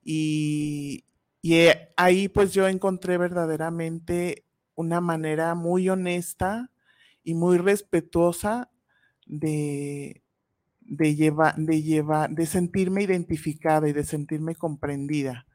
[0.03, 1.05] Y,
[1.41, 6.71] y eh, ahí pues yo encontré verdaderamente una manera muy honesta
[7.23, 8.69] y muy respetuosa
[9.25, 10.21] de,
[10.85, 15.45] de llevar, de llevar, de sentirme identificada y de sentirme comprendida.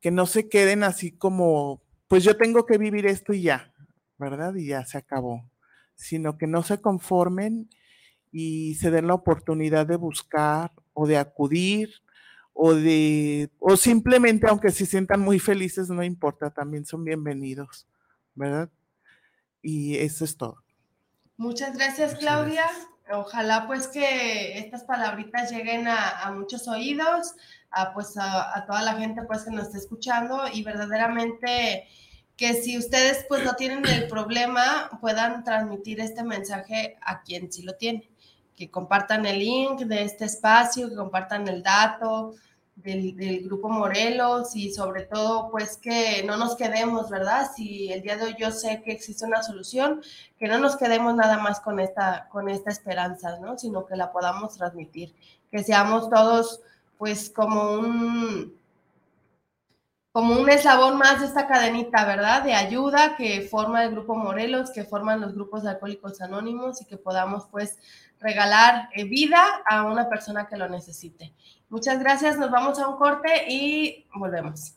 [0.00, 3.72] Que no se queden así como, pues yo tengo que vivir esto y ya,
[4.18, 4.54] ¿verdad?
[4.56, 5.48] Y ya se acabó.
[5.94, 7.68] Sino que no se conformen
[8.32, 11.90] y se den la oportunidad de buscar o de acudir
[12.54, 17.86] o de, o simplemente, aunque se sientan muy felices, no importa, también son bienvenidos,
[18.34, 18.70] ¿verdad?
[19.62, 20.62] Y eso es todo.
[21.36, 22.66] Muchas gracias, Claudia.
[23.12, 27.34] Ojalá pues que estas palabritas lleguen a, a muchos oídos,
[27.70, 31.86] a, pues a, a, toda la gente pues que nos esté escuchando y verdaderamente
[32.36, 37.62] que si ustedes pues no tienen el problema puedan transmitir este mensaje a quien sí
[37.62, 38.10] lo tiene,
[38.56, 42.34] que compartan el link de este espacio, que compartan el dato,
[42.74, 47.50] del, grupo Morelos y sobre todo pues que no nos quedemos, ¿verdad?
[47.54, 50.02] Si el día de hoy yo sé que existe una solución,
[50.38, 53.58] que no nos quedemos nada más con esta, con esta esperanza, ¿no?
[53.58, 55.14] Sino que la podamos transmitir,
[55.50, 56.60] que seamos todos
[56.98, 58.56] pues como un,
[60.12, 62.42] como un eslabón más de esta cadenita, ¿verdad?
[62.42, 66.84] De ayuda que forma el grupo Morelos, que forman los grupos de alcohólicos anónimos y
[66.84, 67.78] que podamos pues
[68.20, 71.34] regalar eh, vida a una persona que lo necesite.
[71.72, 74.74] Muchas gracias, nos vamos a un corte y volvemos.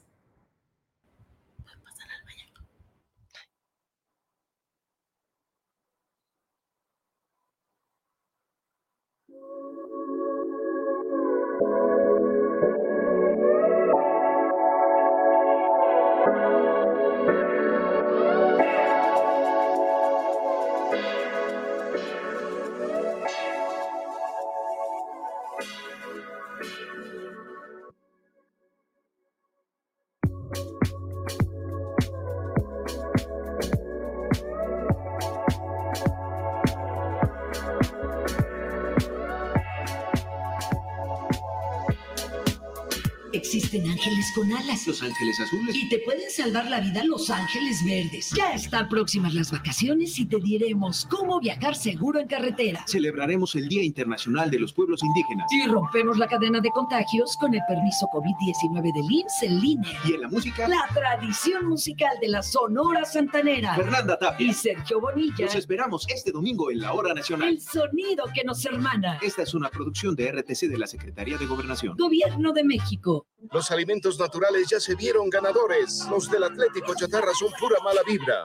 [44.36, 44.86] Con alas.
[44.86, 45.76] Los ángeles azules.
[45.76, 48.32] Y te pueden salvar la vida los ángeles verdes.
[48.36, 52.84] Ya están próximas las vacaciones y te diremos cómo viajar seguro en carretera.
[52.86, 55.48] Celebraremos el Día Internacional de los Pueblos Indígenas.
[55.52, 60.00] Y rompemos la cadena de contagios con el permiso COVID-19 del IMSS en línea.
[60.06, 60.68] Y en la música.
[60.68, 63.76] La tradición musical de la Sonora Santanera.
[63.76, 64.48] Fernanda Tapia.
[64.48, 65.46] Y Sergio Bonilla.
[65.46, 67.48] Los esperamos este domingo en la Hora Nacional.
[67.48, 69.18] El sonido que nos hermana.
[69.22, 71.96] Esta es una producción de RTC de la Secretaría de Gobernación.
[71.98, 73.28] Gobierno de México.
[73.52, 76.06] Los alimentos naturales ya se vieron ganadores.
[76.10, 78.44] Los del Atlético Chatarra son pura mala vibra.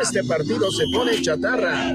[0.00, 1.90] Este partido se pone chatarra.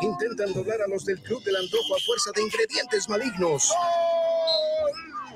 [0.00, 3.72] Intentan doblar a los del Club del Antojo a fuerza de ingredientes malignos.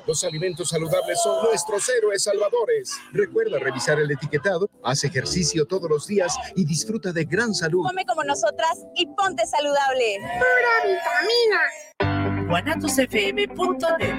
[0.09, 2.99] Los alimentos saludables son nuestros héroes salvadores.
[3.13, 7.83] Recuerda revisar el etiquetado, haz ejercicio todos los días y disfruta de gran salud.
[7.87, 10.17] Come como nosotras y ponte saludable.
[10.39, 10.73] Pura
[12.01, 12.49] vitamina.
[12.49, 14.17] guanatosfm.net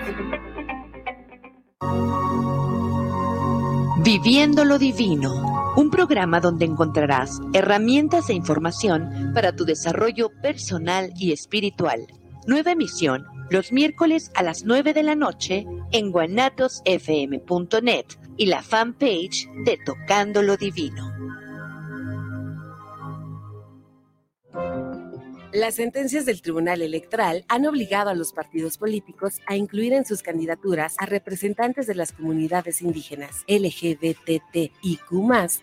[4.04, 11.32] Viviendo lo Divino, un programa donde encontrarás herramientas e información para tu desarrollo personal y
[11.34, 12.06] espiritual.
[12.46, 18.06] Nueva emisión los miércoles a las 9 de la noche en guanatosfm.net
[18.38, 21.19] y la fanpage de Tocando lo Divino.
[25.52, 30.22] Las sentencias del Tribunal Electoral han obligado a los partidos políticos a incluir en sus
[30.22, 34.72] candidaturas a representantes de las comunidades indígenas, LGBTIQ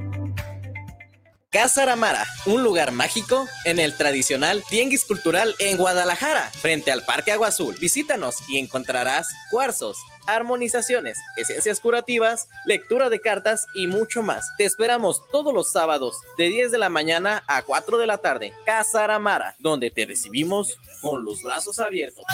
[1.55, 7.31] Casa Aramara, un lugar mágico en el tradicional Tianguis Cultural en Guadalajara, frente al Parque
[7.31, 7.77] Agua Azul.
[7.81, 14.51] Visítanos y encontrarás cuarzos, armonizaciones, esencias curativas, lectura de cartas y mucho más.
[14.59, 18.53] Te esperamos todos los sábados de 10 de la mañana a 4 de la tarde.
[18.67, 22.25] Casa Aramara, donde te recibimos con los brazos abiertos.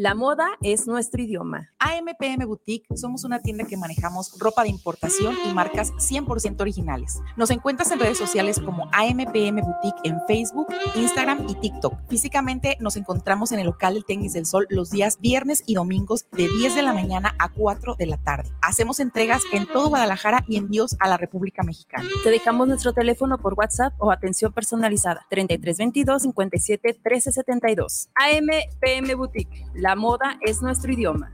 [0.00, 1.74] La moda es nuestro idioma.
[1.78, 7.20] AMPM Boutique somos una tienda que manejamos ropa de importación y marcas 100% originales.
[7.36, 11.92] Nos encuentras en redes sociales como AMPM Boutique en Facebook, Instagram y TikTok.
[12.08, 16.24] Físicamente nos encontramos en el local del Tenis del Sol los días viernes y domingos
[16.32, 18.50] de 10 de la mañana a 4 de la tarde.
[18.62, 22.08] Hacemos entregas en todo Guadalajara y envíos a la República Mexicana.
[22.24, 28.08] Te dejamos nuestro teléfono por WhatsApp o atención personalizada 3322 57 1372.
[28.14, 29.66] AMPM Boutique.
[29.74, 31.32] La moda es nuestro idioma.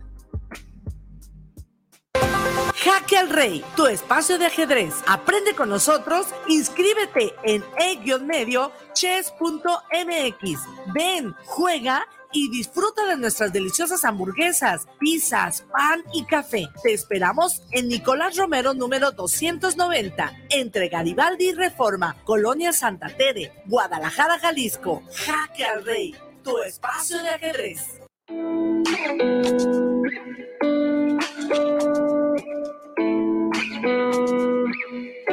[2.87, 4.95] Jaque al Rey, tu espacio de ajedrez.
[5.09, 10.61] Aprende con nosotros, inscríbete en e-medio chess.mx.
[10.95, 16.69] Ven, juega y disfruta de nuestras deliciosas hamburguesas, pizzas, pan y café.
[16.83, 24.39] Te esperamos en Nicolás Romero número 290, entre Garibaldi y Reforma, Colonia Santa Tere, Guadalajara,
[24.39, 25.03] Jalisco.
[25.13, 26.15] Jaque al Rey,
[26.45, 28.06] tu espacio de ajedrez.
[28.29, 28.89] Thank
[34.91, 35.26] you.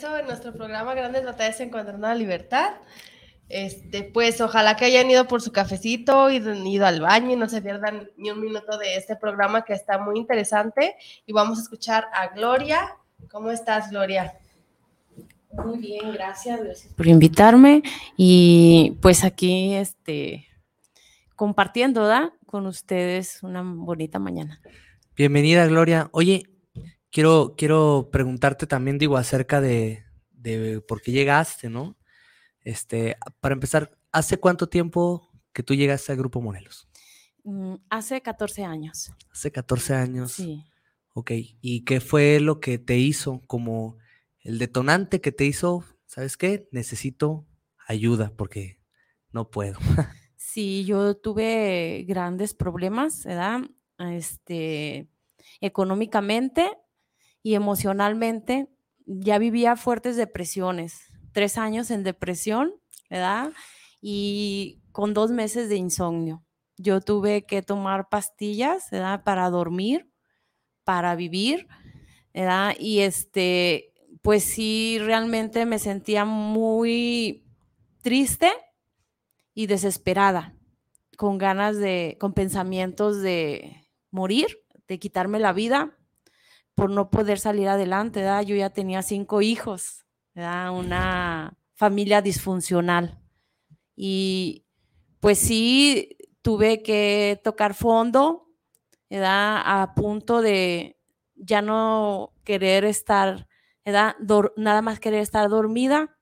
[0.00, 2.74] Regreso en nuestro programa Grandes Batallas Encontrando la Libertad.
[3.48, 7.48] Este, pues ojalá que hayan ido por su cafecito, ido, ido al baño y no
[7.48, 10.94] se pierdan ni un minuto de este programa que está muy interesante.
[11.26, 12.96] Y vamos a escuchar a Gloria.
[13.30, 14.34] ¿Cómo estás, Gloria?
[15.52, 17.82] Muy bien, gracias, gracias por invitarme
[18.16, 20.46] y pues aquí este
[21.34, 22.32] compartiendo, ¿da?
[22.46, 24.60] Con ustedes una bonita mañana.
[25.16, 26.08] Bienvenida, Gloria.
[26.12, 26.44] Oye,
[27.10, 31.96] quiero, quiero preguntarte también, digo, acerca de, de por qué llegaste, ¿no?
[32.62, 36.88] Este, para empezar, ¿hace cuánto tiempo que tú llegaste al Grupo Morelos?
[37.44, 39.12] Mm, Hace 14 años.
[39.32, 40.32] Hace 14 años.
[40.32, 40.64] Sí.
[41.14, 43.98] Ok, ¿y qué fue lo que te hizo como
[44.42, 46.68] el detonante que te hizo, ¿sabes qué?
[46.72, 47.46] Necesito
[47.86, 48.80] ayuda porque
[49.32, 49.78] no puedo.
[50.42, 53.60] Sí, yo tuve grandes problemas, ¿verdad?
[53.98, 55.08] Este,
[55.60, 56.76] económicamente
[57.42, 58.68] y emocionalmente.
[59.06, 62.74] Ya vivía fuertes depresiones, tres años en depresión,
[63.08, 63.52] ¿verdad?
[64.00, 66.44] Y con dos meses de insomnio.
[66.76, 69.22] Yo tuve que tomar pastillas, ¿verdad?
[69.24, 70.10] Para dormir,
[70.84, 71.66] para vivir,
[72.32, 72.74] ¿verdad?
[72.78, 77.44] Y este, pues sí, realmente me sentía muy
[78.02, 78.50] triste
[79.54, 80.54] y desesperada,
[81.16, 84.46] con ganas de, con pensamientos de morir,
[84.88, 85.96] de quitarme la vida
[86.74, 88.42] por no poder salir adelante, ¿verdad?
[88.42, 90.72] Yo ya tenía cinco hijos, ¿verdad?
[90.72, 93.18] Una familia disfuncional.
[93.96, 94.64] Y
[95.20, 98.48] pues sí, tuve que tocar fondo,
[99.08, 99.62] ¿verdad?
[99.64, 100.98] A punto de
[101.34, 103.48] ya no querer estar,
[103.84, 104.16] ¿verdad?
[104.56, 106.16] Nada más querer estar dormida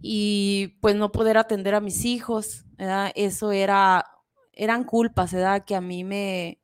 [0.00, 3.12] y pues no poder atender a mis hijos, ¿verdad?
[3.14, 4.06] Eso era,
[4.52, 5.64] eran culpas, ¿verdad?
[5.64, 6.59] Que a mí me,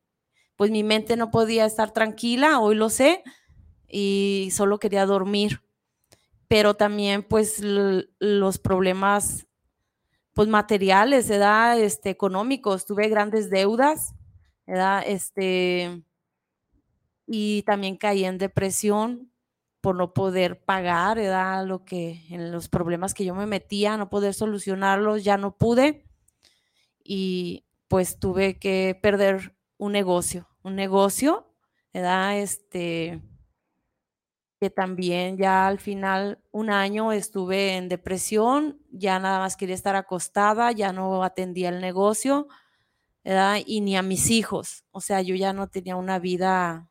[0.57, 3.23] pues mi mente no podía estar tranquila, hoy lo sé,
[3.87, 5.61] y solo quería dormir.
[6.49, 9.47] Pero también pues los problemas
[10.33, 11.79] pues materiales, ¿verdad?
[11.79, 14.13] Este, económicos, tuve grandes deudas,
[14.67, 15.03] ¿verdad?
[15.07, 16.03] Este,
[17.25, 19.31] y también caí en depresión
[19.81, 21.65] por no poder pagar, ¿verdad?
[21.65, 26.05] Lo que, en los problemas que yo me metía, no poder solucionarlos, ya no pude.
[27.03, 31.51] Y pues tuve que perder un negocio, un negocio,
[31.93, 32.39] ¿verdad?
[32.39, 33.21] Este,
[34.59, 39.95] que también ya al final un año estuve en depresión, ya nada más quería estar
[39.95, 42.47] acostada, ya no atendía el negocio,
[43.23, 43.59] ¿verdad?
[43.65, 46.89] Y ni a mis hijos, o sea, yo ya no tenía una vida,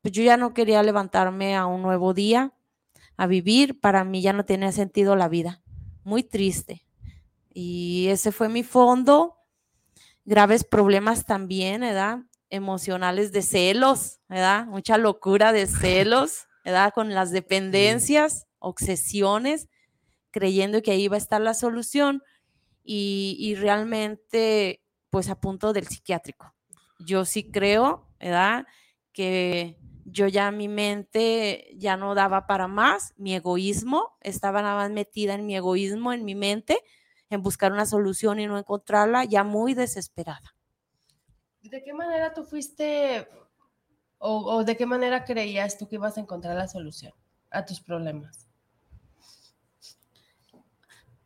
[0.00, 2.54] pues yo ya no quería levantarme a un nuevo día,
[3.16, 5.62] a vivir, para mí ya no tenía sentido la vida,
[6.04, 6.86] muy triste.
[7.52, 9.36] Y ese fue mi fondo,
[10.30, 12.20] graves problemas también, ¿verdad?
[12.50, 14.64] Emocionales de celos, ¿verdad?
[14.64, 16.92] Mucha locura de celos, ¿verdad?
[16.94, 19.68] Con las dependencias, obsesiones,
[20.30, 22.22] creyendo que ahí iba a estar la solución
[22.84, 26.54] y, y realmente, pues a punto del psiquiátrico.
[27.00, 28.66] Yo sí creo, ¿verdad?
[29.12, 34.92] Que yo ya mi mente ya no daba para más, mi egoísmo, estaba nada más
[34.92, 36.78] metida en mi egoísmo, en mi mente,
[37.30, 40.54] en buscar una solución y no encontrarla, ya muy desesperada.
[41.62, 43.28] ¿De qué manera tú fuiste
[44.18, 47.12] o, o de qué manera creías tú que ibas a encontrar la solución
[47.50, 48.48] a tus problemas?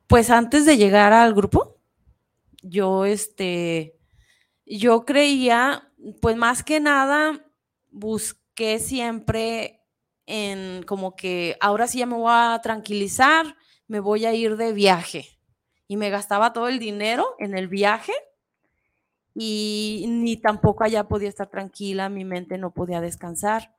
[0.06, 1.78] Pues antes de llegar al grupo,
[2.62, 3.98] yo este,
[4.66, 5.90] yo creía,
[6.20, 7.44] pues más que nada,
[7.90, 9.80] busqué siempre
[10.26, 14.72] en como que ahora sí ya me voy a tranquilizar, me voy a ir de
[14.72, 15.33] viaje.
[15.94, 18.12] Y me gastaba todo el dinero en el viaje
[19.32, 23.72] y ni tampoco allá podía estar tranquila, mi mente no podía descansar.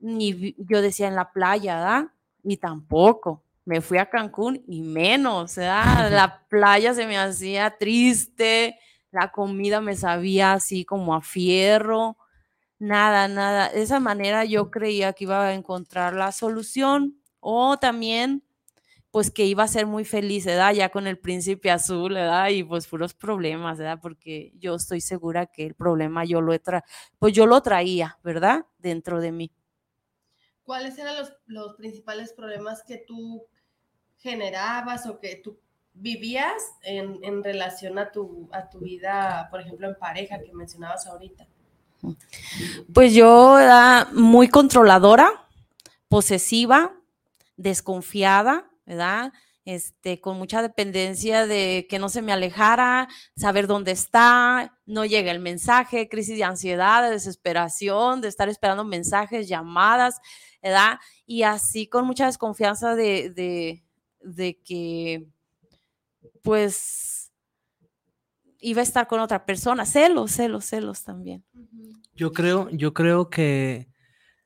[0.00, 2.04] Ni yo decía en la playa, ¿verdad?
[2.42, 3.44] Y tampoco.
[3.64, 6.10] Me fui a Cancún y menos, ¿verdad?
[6.10, 8.76] La playa se me hacía triste,
[9.12, 12.16] la comida me sabía así como a fierro,
[12.80, 13.68] nada, nada.
[13.68, 18.42] De esa manera yo creía que iba a encontrar la solución o también
[19.14, 20.72] pues que iba a ser muy feliz, ¿verdad?
[20.72, 22.48] Ya con el príncipe azul, ¿verdad?
[22.48, 24.00] Y pues puros problemas, ¿verdad?
[24.02, 26.84] Porque yo estoy segura que el problema yo lo he tra
[27.20, 28.66] pues yo lo traía, ¿verdad?
[28.76, 29.52] Dentro de mí.
[30.64, 33.46] ¿Cuáles eran los, los principales problemas que tú
[34.16, 35.60] generabas o que tú
[35.92, 41.06] vivías en, en relación a tu, a tu vida, por ejemplo, en pareja que mencionabas
[41.06, 41.46] ahorita?
[42.92, 45.46] Pues yo era muy controladora,
[46.08, 46.96] posesiva,
[47.56, 49.32] desconfiada, ¿verdad?
[49.64, 55.30] Este, con mucha dependencia de que no se me alejara, saber dónde está, no llega
[55.32, 60.20] el mensaje, crisis de ansiedad, de desesperación, de estar esperando mensajes, llamadas,
[60.62, 60.98] ¿verdad?
[61.24, 63.84] Y así con mucha desconfianza de, de,
[64.20, 65.26] de que,
[66.42, 67.32] pues,
[68.60, 71.44] iba a estar con otra persona, celos, celos, celos también.
[72.14, 73.88] Yo creo, yo creo que,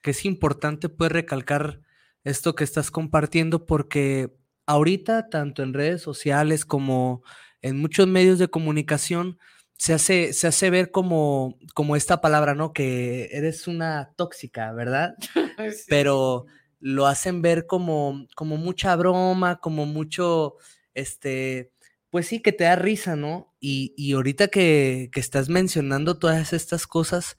[0.02, 1.82] que es importante pues recalcar
[2.24, 4.32] esto que estás compartiendo porque
[4.66, 7.22] ahorita, tanto en redes sociales como
[7.62, 9.38] en muchos medios de comunicación,
[9.78, 12.72] se hace, se hace ver como, como esta palabra, ¿no?
[12.72, 15.14] Que eres una tóxica, ¿verdad?
[15.88, 16.46] Pero
[16.80, 20.56] lo hacen ver como, como mucha broma, como mucho,
[20.94, 21.72] este,
[22.10, 23.54] pues sí, que te da risa, ¿no?
[23.60, 27.38] Y, y ahorita que, que, estás mencionando todas estas cosas,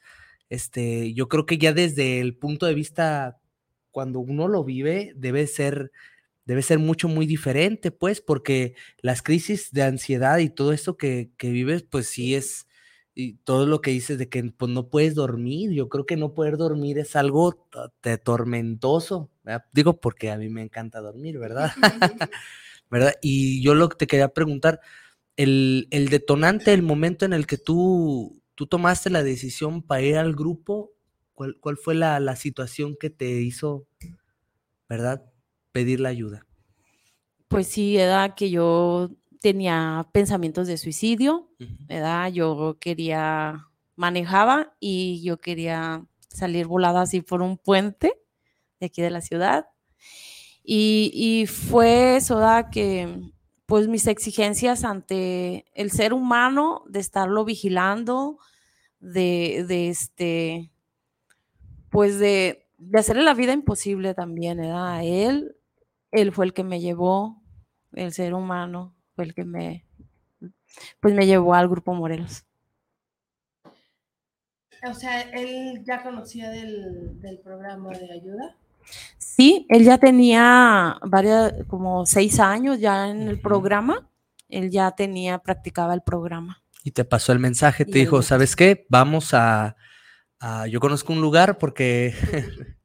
[0.50, 3.39] este, yo creo que ya desde el punto de vista,
[3.92, 5.92] cuando uno lo vive, debe ser,
[6.46, 11.32] debe ser mucho, muy diferente, pues, porque las crisis de ansiedad y todo esto que,
[11.38, 12.68] que vives, pues sí es,
[13.16, 16.34] y todo lo que dices de que pues, no puedes dormir, yo creo que no
[16.34, 17.68] poder dormir es algo
[18.24, 19.66] tormentoso, ¿verdad?
[19.74, 21.72] digo porque a mí me encanta dormir, ¿verdad?
[22.90, 23.14] ¿verdad?
[23.22, 24.80] Y yo lo que te quería preguntar,
[25.38, 30.18] el, el, detonante, el momento en el que tú, tú tomaste la decisión para ir
[30.18, 30.92] al grupo,
[31.40, 33.88] ¿cuál, cuál fue la, la situación que te hizo,
[34.90, 35.24] ¿verdad?
[35.72, 36.46] pedir la ayuda?
[37.48, 41.50] Pues sí, era que yo tenía pensamientos de suicidio,
[41.88, 42.30] ¿verdad?
[42.34, 48.14] Yo quería, manejaba y yo quería salir volada así por un puente
[48.82, 49.68] de aquí de la ciudad.
[50.62, 52.70] Y, y fue eso, ¿verdad?
[52.70, 53.32] Que
[53.66, 58.38] pues mis exigencias ante el ser humano, de estarlo vigilando,
[59.00, 60.72] de, de este,
[61.90, 64.96] pues de, de hacerle la vida imposible también, ¿verdad?
[64.96, 65.56] A él,
[66.12, 67.42] él fue el que me llevó,
[67.94, 69.86] el ser humano fue el que me,
[71.00, 72.46] pues me llevó al grupo Morelos.
[74.90, 78.56] O sea, él ya conocía del, del programa de ayuda.
[79.18, 84.10] Sí, él ya tenía varias, como seis años ya en el programa.
[84.48, 86.64] Él ya tenía, practicaba el programa.
[86.84, 88.86] Y te pasó el mensaje, te dijo, ¿sabes qué?
[88.90, 89.76] Vamos a,
[90.40, 92.14] a, yo conozco un lugar porque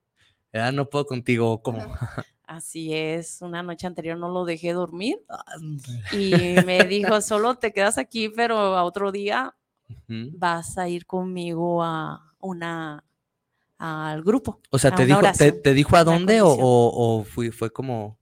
[0.53, 1.79] ya no puedo contigo, como.
[2.47, 5.25] Así es, una noche anterior no lo dejé dormir
[6.13, 6.33] y
[6.67, 9.57] me dijo, solo te quedas aquí, pero a otro día
[10.07, 13.03] vas a ir conmigo a una
[13.79, 14.61] al grupo.
[14.71, 15.21] O sea, ¿te dijo,
[15.63, 18.19] te, dijo a dónde o, o, fui, fue como...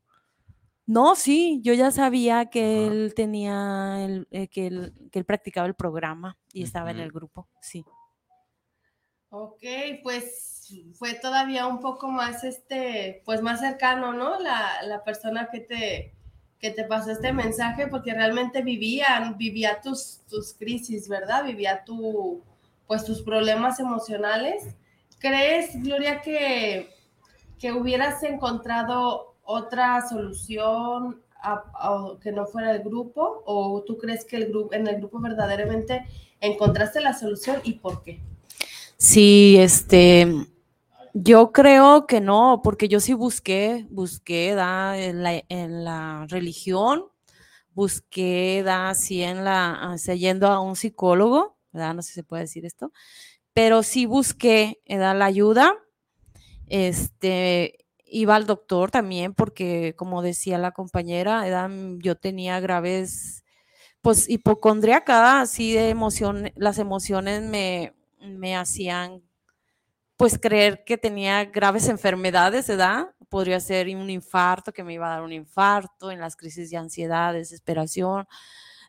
[0.87, 5.67] No, sí, yo ya sabía que él tenía, el, eh, que, él, que, él, practicaba
[5.67, 7.85] el programa y estaba en el grupo, sí.
[9.35, 9.63] Ok,
[10.03, 14.39] pues fue todavía un poco más, este, pues más cercano, ¿no?
[14.39, 16.13] La, la persona que te,
[16.59, 21.45] que te pasó este mensaje, porque realmente vivía, vivía tus, tus crisis, ¿verdad?
[21.47, 22.43] Vivía tu,
[22.87, 24.77] pues tus problemas emocionales.
[25.19, 26.91] ¿Crees, Gloria, que,
[27.59, 31.23] que hubieras encontrado otra solución
[32.21, 33.43] que no fuera el grupo?
[33.47, 36.05] ¿O tú crees que el grupo, en el grupo verdaderamente
[36.39, 38.21] encontraste la solución y por qué?
[39.03, 40.29] Sí, este,
[41.13, 45.25] yo creo que no, porque yo sí busqué, busqué da, en,
[45.85, 47.07] la, religión,
[47.75, 51.95] busqué da, así en la, yendo a un psicólogo, ¿verdad?
[51.95, 52.93] No sé si se puede decir esto,
[53.53, 55.75] pero sí busqué da, la ayuda.
[56.69, 63.43] Este, iba al doctor también, porque como decía la compañera, yo tenía graves,
[64.01, 69.23] pues hipocondríaca, así de emoción, las emociones me, me hacían
[70.17, 73.09] pues creer que tenía graves enfermedades, ¿verdad?
[73.29, 76.77] Podría ser un infarto, que me iba a dar un infarto, en las crisis de
[76.77, 78.27] ansiedad, desesperación,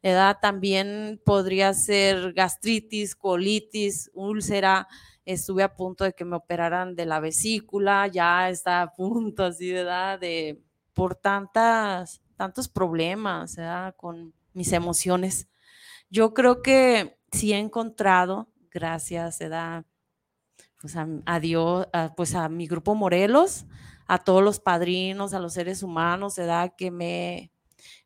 [0.03, 0.38] ¿verdad?
[0.41, 4.88] También podría ser gastritis, colitis, úlcera.
[5.25, 9.71] Estuve a punto de que me operaran de la vesícula, ya está a punto así,
[9.71, 10.19] ¿verdad?
[10.19, 10.61] De,
[10.93, 13.57] por tantas, tantos problemas.
[13.95, 15.47] Con mis emociones.
[16.09, 19.86] Yo creo que sí he encontrado, gracias, ¿verdad?
[20.84, 23.63] pues a, Dios, pues a mi grupo Morelos,
[24.05, 26.74] a todos los padrinos, a los seres humanos, ¿verdad?
[26.78, 27.51] Que me,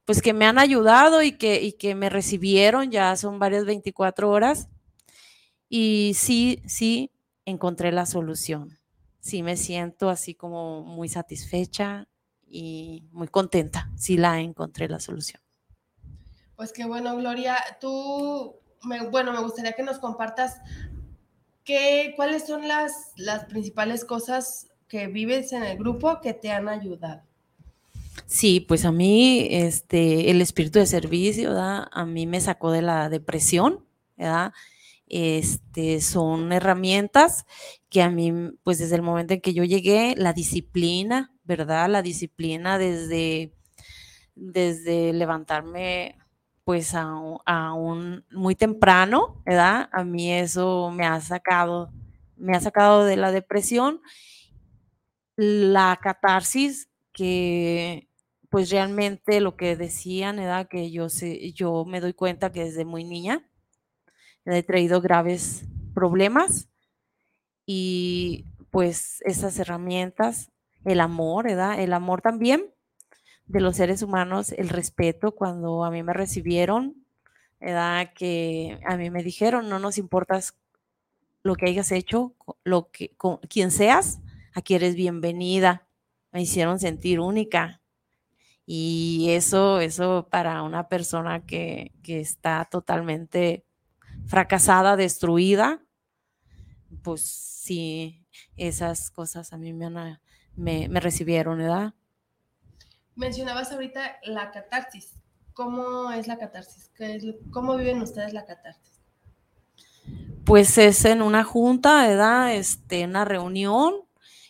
[0.05, 4.29] pues que me han ayudado y que, y que me recibieron, ya son varias 24
[4.29, 4.69] horas.
[5.67, 7.11] Y sí, sí,
[7.45, 8.77] encontré la solución.
[9.21, 12.07] Sí me siento así como muy satisfecha
[12.45, 13.89] y muy contenta.
[13.97, 15.41] Sí la encontré la solución.
[16.55, 17.57] Pues qué bueno, Gloria.
[17.81, 18.55] Tú,
[19.11, 20.57] bueno, me gustaría que nos compartas
[21.67, 26.69] ¿qué, ¿cuáles son las, las principales cosas que vives en el grupo que te han
[26.69, 27.21] ayudado?
[28.25, 31.87] Sí, pues a mí este, el espíritu de servicio, ¿verdad?
[31.91, 33.85] a mí me sacó de la depresión,
[34.15, 34.53] ¿verdad?
[35.07, 37.45] Este, son herramientas
[37.89, 38.33] que a mí,
[38.63, 41.89] pues desde el momento en que yo llegué, la disciplina, ¿verdad?
[41.89, 43.53] La disciplina desde,
[44.35, 46.17] desde levantarme
[46.67, 47.15] pues a,
[47.71, 49.87] un muy temprano, ¿verdad?
[49.93, 51.93] A mí eso me ha sacado,
[52.35, 54.01] me ha sacado de la depresión
[55.37, 58.09] la catarsis que
[58.49, 62.83] pues realmente lo que decían era que yo, sé, yo me doy cuenta que desde
[62.83, 63.49] muy niña
[64.43, 65.63] he traído graves
[65.95, 66.67] problemas
[67.65, 70.51] y pues esas herramientas,
[70.83, 71.79] el amor, ¿verdad?
[71.79, 72.73] El amor también
[73.47, 76.95] de los seres humanos, el respeto cuando a mí me recibieron,
[77.59, 78.11] ¿verdad?
[78.13, 80.55] Que a mí me dijeron, no nos importas
[81.43, 83.15] lo que hayas hecho, lo que,
[83.49, 84.19] quien seas,
[84.53, 85.87] aquí eres bienvenida.
[86.31, 87.81] Me hicieron sentir única.
[88.65, 93.63] Y eso, eso para una persona que, que está totalmente
[94.25, 95.81] fracasada, destruida,
[97.01, 98.25] pues sí,
[98.57, 99.89] esas cosas a mí me,
[100.55, 101.93] me, me recibieron, ¿verdad?
[103.17, 105.11] Mencionabas ahorita la catarsis.
[105.53, 106.91] ¿Cómo es la catarsis?
[107.51, 109.01] ¿Cómo viven ustedes la catarsis?
[110.45, 112.53] Pues es en una junta, ¿verdad?
[112.53, 113.95] Este, una reunión,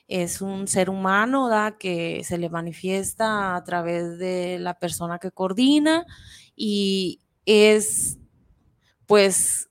[0.09, 1.77] es un ser humano, ¿verdad?
[1.79, 6.05] Que se le manifiesta a través de la persona que coordina
[6.53, 8.17] y es,
[9.05, 9.69] pues,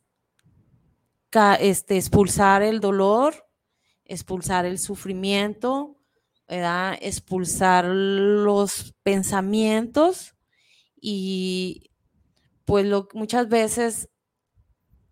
[1.61, 3.47] este, expulsar el dolor,
[4.07, 5.96] expulsar el sufrimiento,
[6.49, 10.35] expulsar los pensamientos
[11.01, 11.91] y
[12.65, 14.09] pues lo, muchas veces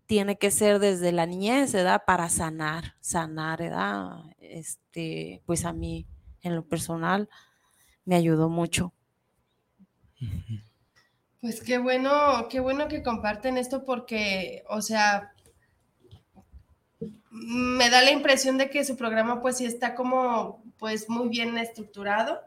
[0.05, 2.03] tiene que ser desde la niñez, ¿verdad?
[2.05, 4.19] Para sanar, sanar, ¿verdad?
[4.39, 6.05] Este, pues a mí,
[6.41, 7.29] en lo personal,
[8.03, 8.93] me ayudó mucho.
[11.41, 15.33] Pues qué bueno, qué bueno que comparten esto porque, o sea,
[17.29, 21.57] me da la impresión de que su programa pues sí está como pues muy bien
[21.57, 22.41] estructurado.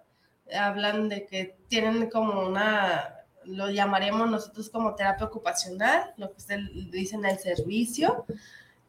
[0.55, 6.91] Hablan de que tienen como una, lo llamaremos nosotros como terapia ocupacional, lo que ustedes
[6.91, 8.24] dicen el servicio,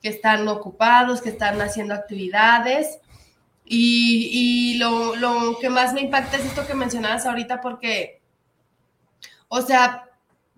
[0.01, 2.99] que están ocupados, que están haciendo actividades.
[3.65, 8.21] Y, y lo, lo que más me impacta es esto que mencionabas ahorita porque,
[9.47, 10.08] o sea,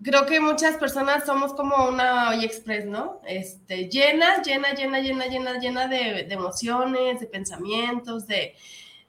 [0.02, 3.20] creo que muchas personas somos como una olla express, ¿no?
[3.26, 8.54] Este, llena, llena, llena, llena, llena, llena de, emociones, de pensamientos, de,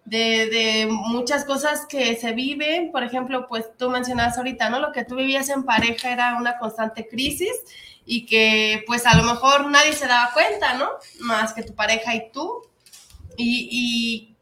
[0.06, 2.92] de, de, muchas cosas que se viven.
[2.92, 4.80] Por ejemplo, pues tú mencionabas ahorita, ¿no?
[4.80, 7.54] Lo que tú vivías en pareja era una constante crisis
[8.06, 10.90] y que pues a lo mejor nadie se daba cuenta, ¿no?
[11.22, 12.62] Más que tu pareja y tú.
[13.36, 14.33] Y, y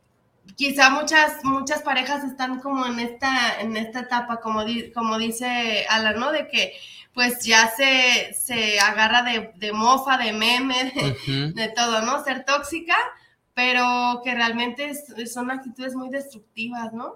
[0.55, 6.19] quizá muchas, muchas parejas están como en esta, en esta etapa, como, como dice Alan,
[6.19, 6.31] ¿no?
[6.31, 6.73] De que
[7.13, 10.93] pues ya se, se agarra de, de mofa, de meme,
[11.53, 12.23] de, todo, ¿no?
[12.23, 12.95] Ser tóxica,
[13.53, 14.93] pero que realmente
[15.25, 17.15] son actitudes muy destructivas, ¿no?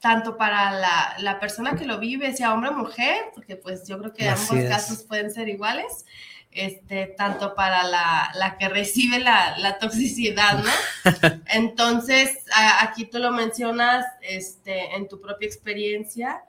[0.00, 3.98] Tanto para la, la, persona que lo vive, sea hombre o mujer, porque pues yo
[3.98, 6.04] creo que ambos casos pueden ser iguales,
[6.58, 10.70] este, tanto para la, que recibe la, toxicidad, ¿no?
[11.46, 12.36] Entonces,
[12.80, 16.42] aquí tú lo mencionas este, en tu propia experiencia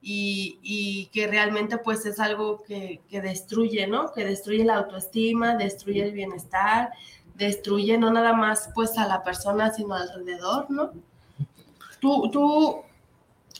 [0.00, 4.12] y, que realmente pues es algo que, destruye, ¿no?
[4.12, 6.90] Que destruye la autoestima, destruye el bienestar,
[7.34, 10.92] destruye no nada más pues a la persona, sino alrededor, ¿no?
[12.00, 12.84] Tú, tú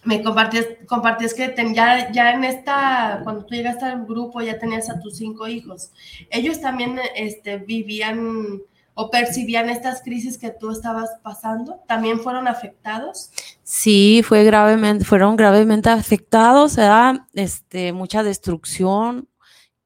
[0.07, 4.89] me compartías, compartías que ya, ya en esta, cuando tú llegaste al grupo ya tenías
[4.89, 5.91] a tus cinco hijos.
[6.31, 8.63] Ellos también este, vivían
[8.99, 11.83] o percibían estas crisis que tú estabas pasando?
[11.87, 13.31] ¿También fueron afectados?
[13.63, 16.79] Sí, fue gravemente, fueron gravemente afectados.
[17.35, 19.29] Este, mucha destrucción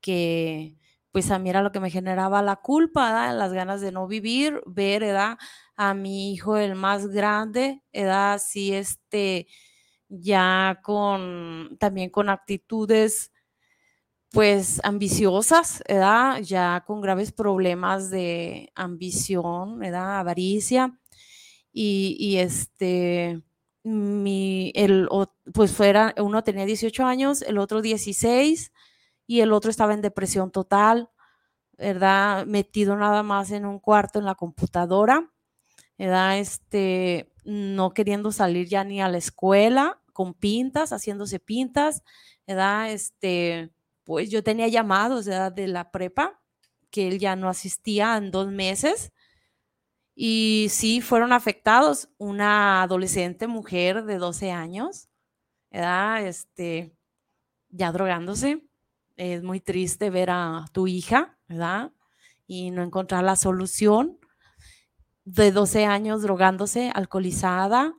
[0.00, 0.76] que
[1.10, 4.62] pues a mí era lo que me generaba la culpa, las ganas de no vivir,
[4.64, 5.04] ver.
[5.76, 8.40] A mi hijo el más grande, ¿verdad?
[8.44, 9.48] Sí, este,
[10.10, 13.32] ya con también con actitudes
[14.30, 16.40] pues ambiciosas, ¿verdad?
[16.40, 20.20] Ya con graves problemas de ambición, ¿verdad?
[20.20, 20.98] Avaricia.
[21.72, 23.42] Y, este,
[23.84, 25.08] mi, el,
[25.54, 28.72] pues fuera, uno tenía 18 años, el otro 16
[29.26, 31.10] y el otro estaba en depresión total,
[31.78, 32.46] ¿verdad?
[32.46, 35.30] Metido nada más en un cuarto en la computadora,
[35.98, 36.38] ¿verdad?
[36.38, 42.02] Este, no queriendo salir ya ni a la escuela, con pintas, haciéndose pintas,
[42.46, 42.92] ¿verdad?
[42.92, 43.70] Este,
[44.04, 46.42] pues yo tenía llamados de la prepa,
[46.90, 49.14] que él ya no asistía en dos meses.
[50.14, 52.10] Y sí, fueron afectados.
[52.18, 55.08] Una adolescente mujer de 12 años,
[55.70, 56.26] ¿verdad?
[56.26, 56.94] Este,
[57.70, 58.62] ya drogándose.
[59.16, 61.92] Es muy triste ver a tu hija, ¿verdad?
[62.46, 64.18] Y no encontrar la solución.
[65.24, 67.94] De 12 años drogándose, alcoholizada,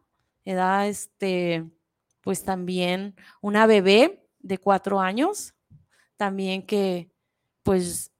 [0.46, 0.88] ¿verdad?
[0.88, 1.66] Este,
[2.22, 5.56] pues también una bebé de cuatro años,
[6.18, 7.12] también que
[7.64, 8.12] pues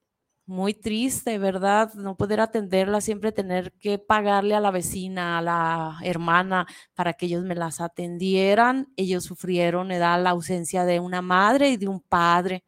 [0.52, 1.94] muy triste, ¿verdad?
[1.94, 7.28] No poder atenderla, siempre tener que pagarle a la vecina, a la hermana, para que
[7.28, 8.92] ellos me las atendieran.
[8.98, 10.22] Ellos sufrieron ¿verdad?
[10.22, 12.66] la ausencia de una madre y de un padre.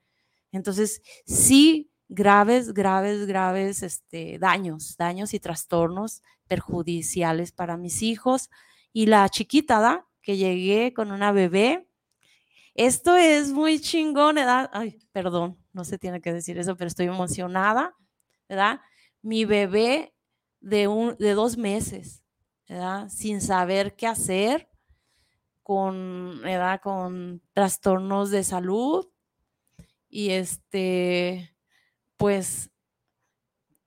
[0.52, 8.50] Entonces, sí, graves, graves, graves este, daños, daños y trastornos perjudiciales para mis hijos.
[8.94, 10.08] Y la chiquita, ¿da?
[10.24, 11.88] Que llegué con una bebé.
[12.74, 14.72] Esto es muy chingón, ¿verdad?
[14.74, 17.96] Ay, perdón, no se tiene que decir eso, pero estoy emocionada,
[18.50, 18.82] ¿verdad?
[19.22, 20.16] Mi bebé
[20.60, 22.24] de, un, de dos meses,
[22.68, 23.10] ¿verdad?
[23.10, 24.68] Sin saber qué hacer,
[25.62, 26.82] con, ¿verdad?
[26.82, 29.14] Con trastornos de salud,
[30.16, 31.56] y este,
[32.18, 32.70] pues,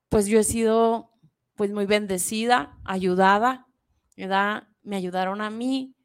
[0.08, 1.12] pues yo he sido
[1.54, 3.68] pues muy bendecida, ayudada,
[4.16, 4.68] ¿verdad?
[4.82, 5.95] Me ayudaron a mí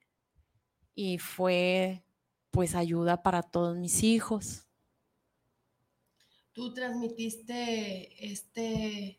[0.95, 2.03] y fue
[2.51, 4.67] pues ayuda para todos mis hijos.
[6.53, 9.17] Tú transmitiste este,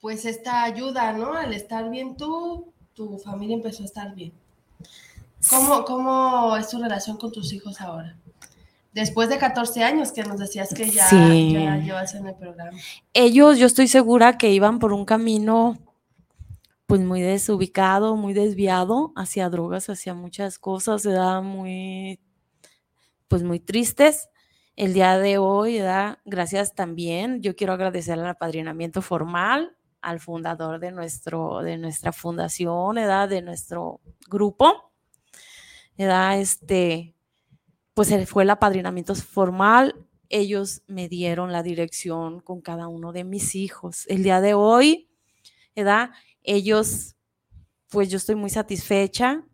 [0.00, 1.32] pues esta ayuda, ¿no?
[1.32, 4.32] Al estar bien tú, tu familia empezó a estar bien.
[5.48, 8.16] ¿Cómo, cómo es tu relación con tus hijos ahora?
[8.92, 12.78] Después de 14 años que nos decías que ya, llevas en el programa.
[13.14, 15.78] Ellos, yo estoy segura que iban por un camino
[16.86, 22.20] pues muy desubicado, muy desviado hacia drogas, hacia muchas cosas, se da muy,
[23.28, 24.28] pues muy tristes.
[24.76, 30.80] El día de hoy, da gracias también, yo quiero agradecer al apadrinamiento formal, al fundador
[30.80, 34.92] de, nuestro, de nuestra fundación, edad de nuestro grupo,
[35.96, 37.14] edad este,
[37.94, 39.94] pues fue el apadrinamiento formal.
[40.28, 44.06] Ellos me dieron la dirección con cada uno de mis hijos.
[44.08, 45.10] El día de hoy,
[45.76, 46.10] ¿verdad?
[46.42, 47.16] Ellos,
[47.88, 49.44] pues yo estoy muy satisfecha.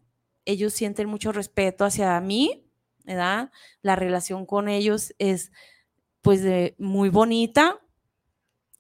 [0.45, 2.71] Ellos sienten mucho respeto hacia mí,
[3.05, 3.51] ¿verdad?
[3.83, 5.51] La relación con ellos es,
[6.23, 6.43] pues,
[6.79, 7.81] muy bonita,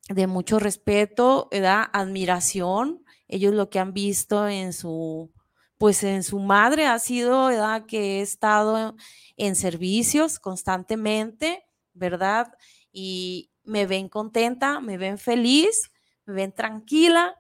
[0.09, 1.85] de mucho respeto, ¿verdad?
[1.93, 3.05] Admiración.
[3.27, 5.31] Ellos lo que han visto en su,
[5.77, 7.85] pues en su madre ha sido, ¿verdad?
[7.87, 8.97] Que he estado
[9.37, 12.53] en servicios constantemente, ¿verdad?
[12.91, 15.91] Y me ven contenta, me ven feliz,
[16.25, 17.37] me ven tranquila,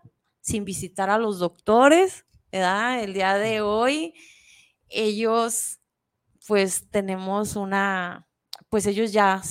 [0.48, 3.02] sin visitar a los doctores, ¿verdad?
[3.04, 4.14] El día de hoy,
[4.88, 5.78] ellos,
[6.46, 8.26] pues tenemos una,
[8.70, 9.42] pues ellos ya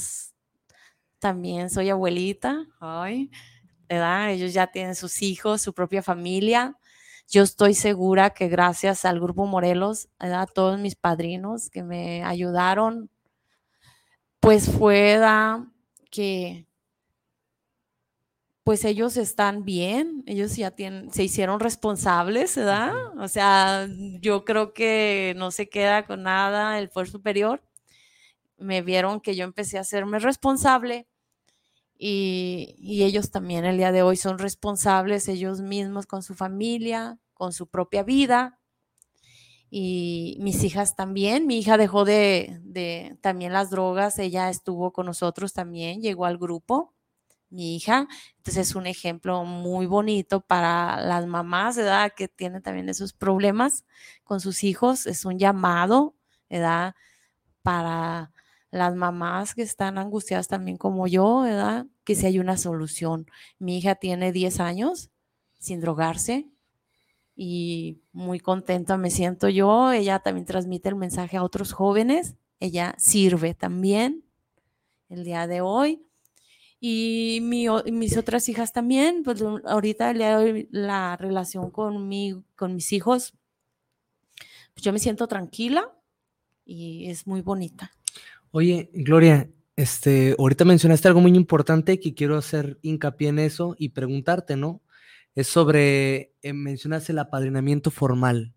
[1.20, 3.30] también soy abuelita, ay,
[3.88, 4.32] ¿verdad?
[4.32, 6.76] Ellos ya tienen sus hijos, su propia familia,
[7.30, 13.12] yo estoy segura que gracias al Grupo Morelos, a todos mis padrinos que me ayudaron,
[14.40, 15.20] pues fue
[16.10, 16.67] que
[18.68, 22.94] pues ellos están bien, ellos ya tienen, se hicieron responsables, ¿verdad?
[23.18, 23.88] O sea,
[24.20, 27.64] yo creo que no se queda con nada el fuerza superior.
[28.58, 31.08] Me vieron que yo empecé a hacerme responsable
[31.98, 37.54] y, ellos también el día de hoy son responsables ellos mismos con su familia, con
[37.54, 38.60] su propia vida.
[39.70, 45.06] Y mis hijas también, mi hija dejó de, de, también las drogas, ella estuvo con
[45.06, 46.97] nosotros también, llegó al grupo,
[47.50, 48.08] mi hija.
[48.38, 52.14] Entonces es un ejemplo muy bonito para las mamás, ¿verdad?
[52.16, 53.86] Que tienen también esos problemas
[54.24, 56.16] con sus hijos, es un llamado,
[56.50, 56.96] ¿verdad?
[57.62, 58.32] Para
[58.72, 61.88] las mamás que están angustiadas también como yo, ¿verdad?
[62.04, 63.28] Que si hay una solución.
[63.60, 65.10] Mi hija tiene 10 años
[65.60, 66.50] sin drogarse
[67.36, 69.92] y muy contenta me siento yo.
[69.92, 72.36] Ella también transmite el mensaje a otros jóvenes.
[72.60, 74.24] Ella sirve también
[75.10, 76.07] el día de hoy.
[76.80, 83.34] Y mis otras hijas también, pues ahorita la relación con, mi, con mis hijos,
[84.74, 85.92] pues yo me siento tranquila
[86.66, 87.92] y es muy bonita.
[88.52, 93.90] Oye, Gloria, este, ahorita mencionaste algo muy importante que quiero hacer hincapié en eso y
[93.90, 94.82] preguntarte, ¿no?
[95.34, 98.54] Es sobre, eh, mencionas el apadrinamiento formal.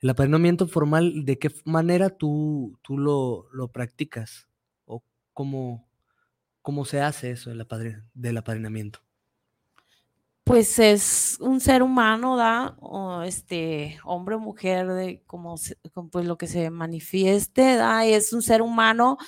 [0.00, 4.48] El apadrinamiento formal, ¿de qué manera tú, tú lo, lo practicas?
[4.86, 5.88] ¿O cómo,
[6.64, 9.00] cómo se hace eso del, apadrinamiento?
[10.44, 12.74] Pues es un ser humano, ¿da?
[13.26, 15.56] Este, hombre o mujer, de como,
[16.10, 18.06] pues lo que se manifieste, ¿da?
[18.06, 19.18] Es un ser humano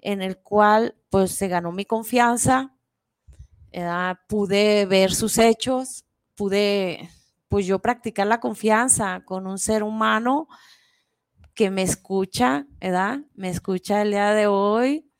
[0.00, 2.74] en el cual pues se ganó mi confianza,
[4.28, 6.04] pude ver sus hechos,
[6.34, 7.08] pude
[7.46, 10.48] pues yo practicar la confianza con un ser humano
[11.54, 13.20] que me escucha, ¿verdad?
[13.34, 15.11] Me escucha el día de hoy,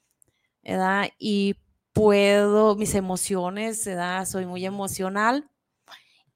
[0.63, 1.11] ¿verdad?
[1.19, 1.57] Y
[1.93, 4.27] puedo, mis emociones, ¿verdad?
[4.27, 5.51] Soy muy emocional.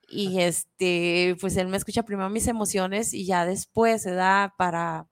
[0.08, 4.52] Y este, pues él me escucha primero mis emociones y ya después, ¿verdad?
[4.56, 5.08] Para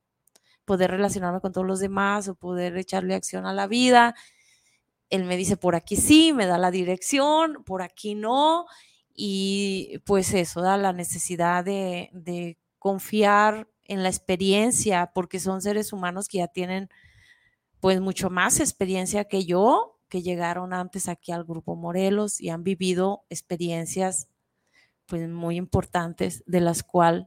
[0.65, 4.15] poder relacionarme con todos los demás o poder echarle acción a la vida.
[5.11, 8.67] él me dice por aquí sí, me da la dirección, por aquí no,
[9.15, 15.93] y pues eso, da la necesidad de, de confiar en la experiencia, porque son seres
[15.93, 16.89] humanos que ya tienen
[17.85, 22.65] pues mucho más experiencia que yo, que llegaron antes aquí al Grupo Morelos y han
[22.65, 24.27] vivido experiencias
[25.05, 27.27] pues muy importantes de las cuales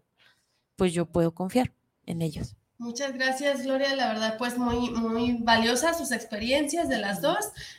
[0.75, 1.75] pues yo puedo confiar
[2.07, 2.55] en ellos.
[2.79, 3.95] Muchas gracias, Gloria.
[3.95, 7.37] La verdad, pues muy, muy valiosas sus experiencias de las dos.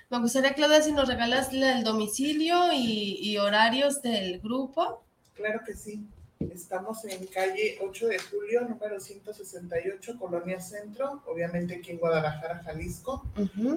[0.08, 5.02] Me gustaría, Claudia, si nos regalas el domicilio y, y horarios del grupo.
[5.34, 6.06] Claro que sí.
[6.41, 13.24] Estamos en calle 8 de julio, número 168, Colonia Centro, obviamente aquí en Guadalajara, Jalisco.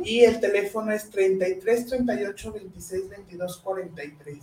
[0.03, 4.37] Y el teléfono es 33 38 26 22 43.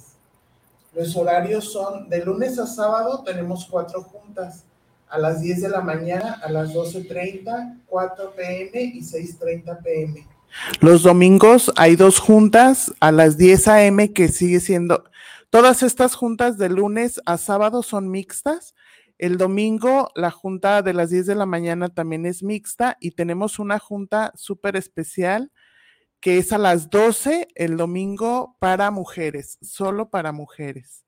[0.94, 4.64] Los horarios son de lunes a sábado, tenemos cuatro juntas
[5.08, 10.26] a las 10 de la mañana, a las 12.30, 4 pm y 6.30 pm.
[10.80, 15.04] Los domingos hay dos juntas a las 10 am que sigue siendo,
[15.50, 18.74] todas estas juntas de lunes a sábado son mixtas.
[19.18, 23.58] El domingo la junta de las 10 de la mañana también es mixta y tenemos
[23.58, 25.50] una junta súper especial
[26.20, 31.04] que es a las 12 el domingo para mujeres, solo para mujeres.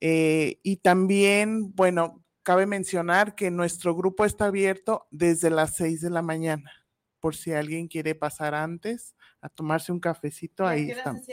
[0.00, 6.10] Eh, y también, bueno, cabe mencionar que nuestro grupo está abierto desde las 6 de
[6.10, 6.72] la mañana,
[7.20, 11.26] por si alguien quiere pasar antes a tomarse un cafecito, ahí estamos.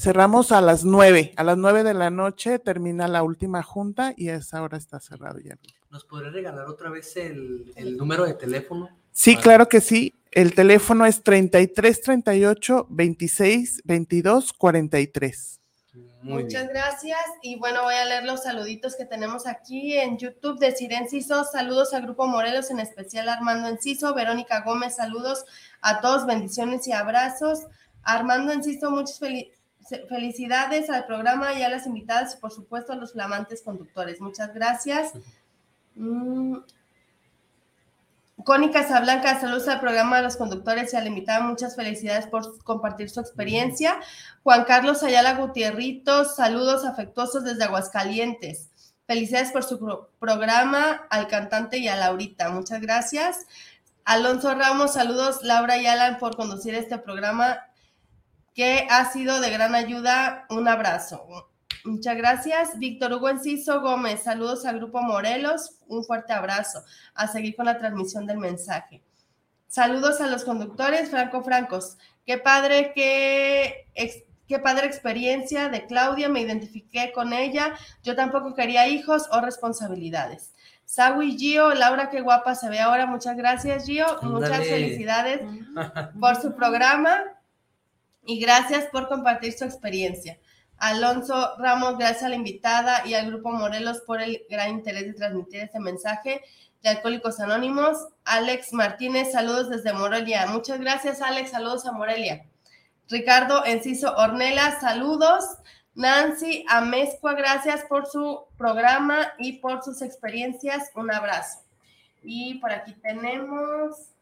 [0.00, 4.30] Cerramos a las 9, a las 9 de la noche termina la última junta y
[4.30, 5.58] a esa hora está cerrado ya.
[5.90, 8.88] ¿Nos podría regalar otra vez el, el número de teléfono?
[9.12, 10.14] Sí, claro que sí.
[10.30, 15.60] El teléfono es 33 38 26 22 43.
[16.22, 17.20] Muchas gracias.
[17.42, 21.44] Y bueno, voy a leer los saluditos que tenemos aquí en YouTube de Sir Enciso.
[21.44, 24.14] Saludos al Grupo Morelos, en especial Armando Enciso.
[24.14, 25.44] Verónica Gómez, saludos
[25.82, 27.66] a todos, bendiciones y abrazos.
[28.02, 29.59] Armando Enciso, muchas felicidades
[29.92, 34.20] al programa y a las invitadas y por supuesto a los flamantes conductores.
[34.20, 35.12] Muchas gracias.
[35.94, 36.58] Mm,
[38.44, 41.40] Connie Casablanca, saludos al programa de los conductores y a la invitada.
[41.40, 44.00] Muchas felicidades por compartir su experiencia.
[44.42, 48.70] Juan Carlos Ayala Gutierritos, saludos afectuosos desde Aguascalientes.
[49.06, 52.48] Felicidades por su programa al cantante y a Laurita.
[52.50, 53.46] Muchas gracias.
[54.04, 57.69] Alonso Ramos, saludos Laura y Alan por conducir este programa
[58.54, 60.46] que ha sido de gran ayuda.
[60.50, 61.50] Un abrazo.
[61.84, 62.78] Muchas gracias.
[62.78, 66.82] Víctor Hugo Enciso Gómez, saludos al Grupo Morelos, un fuerte abrazo.
[67.14, 69.02] A seguir con la transmisión del mensaje.
[69.68, 71.96] Saludos a los conductores, Franco Francos.
[72.26, 73.86] Qué padre, qué,
[74.46, 77.74] qué padre experiencia de Claudia, me identifiqué con ella.
[78.02, 80.52] Yo tampoco quería hijos o responsabilidades.
[80.84, 83.06] Sawi Gio, Laura, qué guapa se ve ahora.
[83.06, 84.06] Muchas gracias, Gio.
[84.22, 85.40] Muchas felicidades
[86.18, 87.22] por su programa
[88.24, 90.38] y gracias por compartir su experiencia.
[90.78, 95.12] Alonso Ramos, gracias a la invitada y al Grupo Morelos por el gran interés de
[95.12, 96.42] transmitir este mensaje
[96.82, 97.98] de Alcohólicos Anónimos.
[98.24, 100.46] Alex Martínez, saludos desde Morelia.
[100.46, 101.50] Muchas gracias, Alex.
[101.50, 102.46] Saludos a Morelia.
[103.08, 105.44] Ricardo Enciso Ornela, saludos.
[105.94, 110.90] Nancy Amezcua, gracias por su programa y por sus experiencias.
[110.94, 111.58] Un abrazo.
[112.22, 114.14] Y por aquí tenemos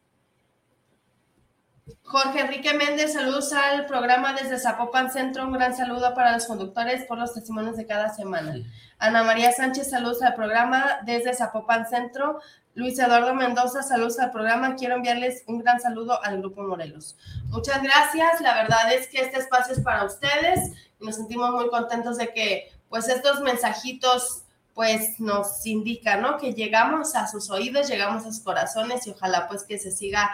[2.03, 5.45] Jorge Enrique Méndez, saludos al programa desde Zapopan Centro.
[5.45, 8.57] Un gran saludo para los conductores por los testimonios de cada semana.
[8.99, 12.41] Ana María Sánchez, saludos al programa desde Zapopan Centro.
[12.75, 14.77] Luis Eduardo Mendoza, saludos al programa.
[14.77, 17.17] Quiero enviarles un gran saludo al Grupo Morelos.
[17.47, 18.41] Muchas gracias.
[18.41, 22.33] La verdad es que este espacio es para ustedes y nos sentimos muy contentos de
[22.33, 26.39] que pues estos mensajitos pues nos indican, ¿no?
[26.39, 30.31] Que llegamos a sus oídos, llegamos a sus corazones y ojalá pues que se siga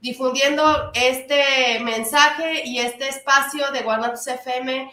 [0.00, 4.90] difundiendo este mensaje y este espacio de Guanatos FM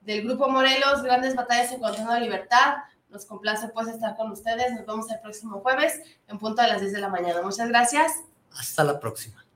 [0.00, 2.76] del Grupo Morelos, Grandes Batallas Encontrando la Libertad.
[3.08, 4.72] Nos complace pues estar con ustedes.
[4.72, 7.42] Nos vemos el próximo jueves en punto a las 10 de la mañana.
[7.42, 8.12] Muchas gracias.
[8.52, 9.47] Hasta la próxima.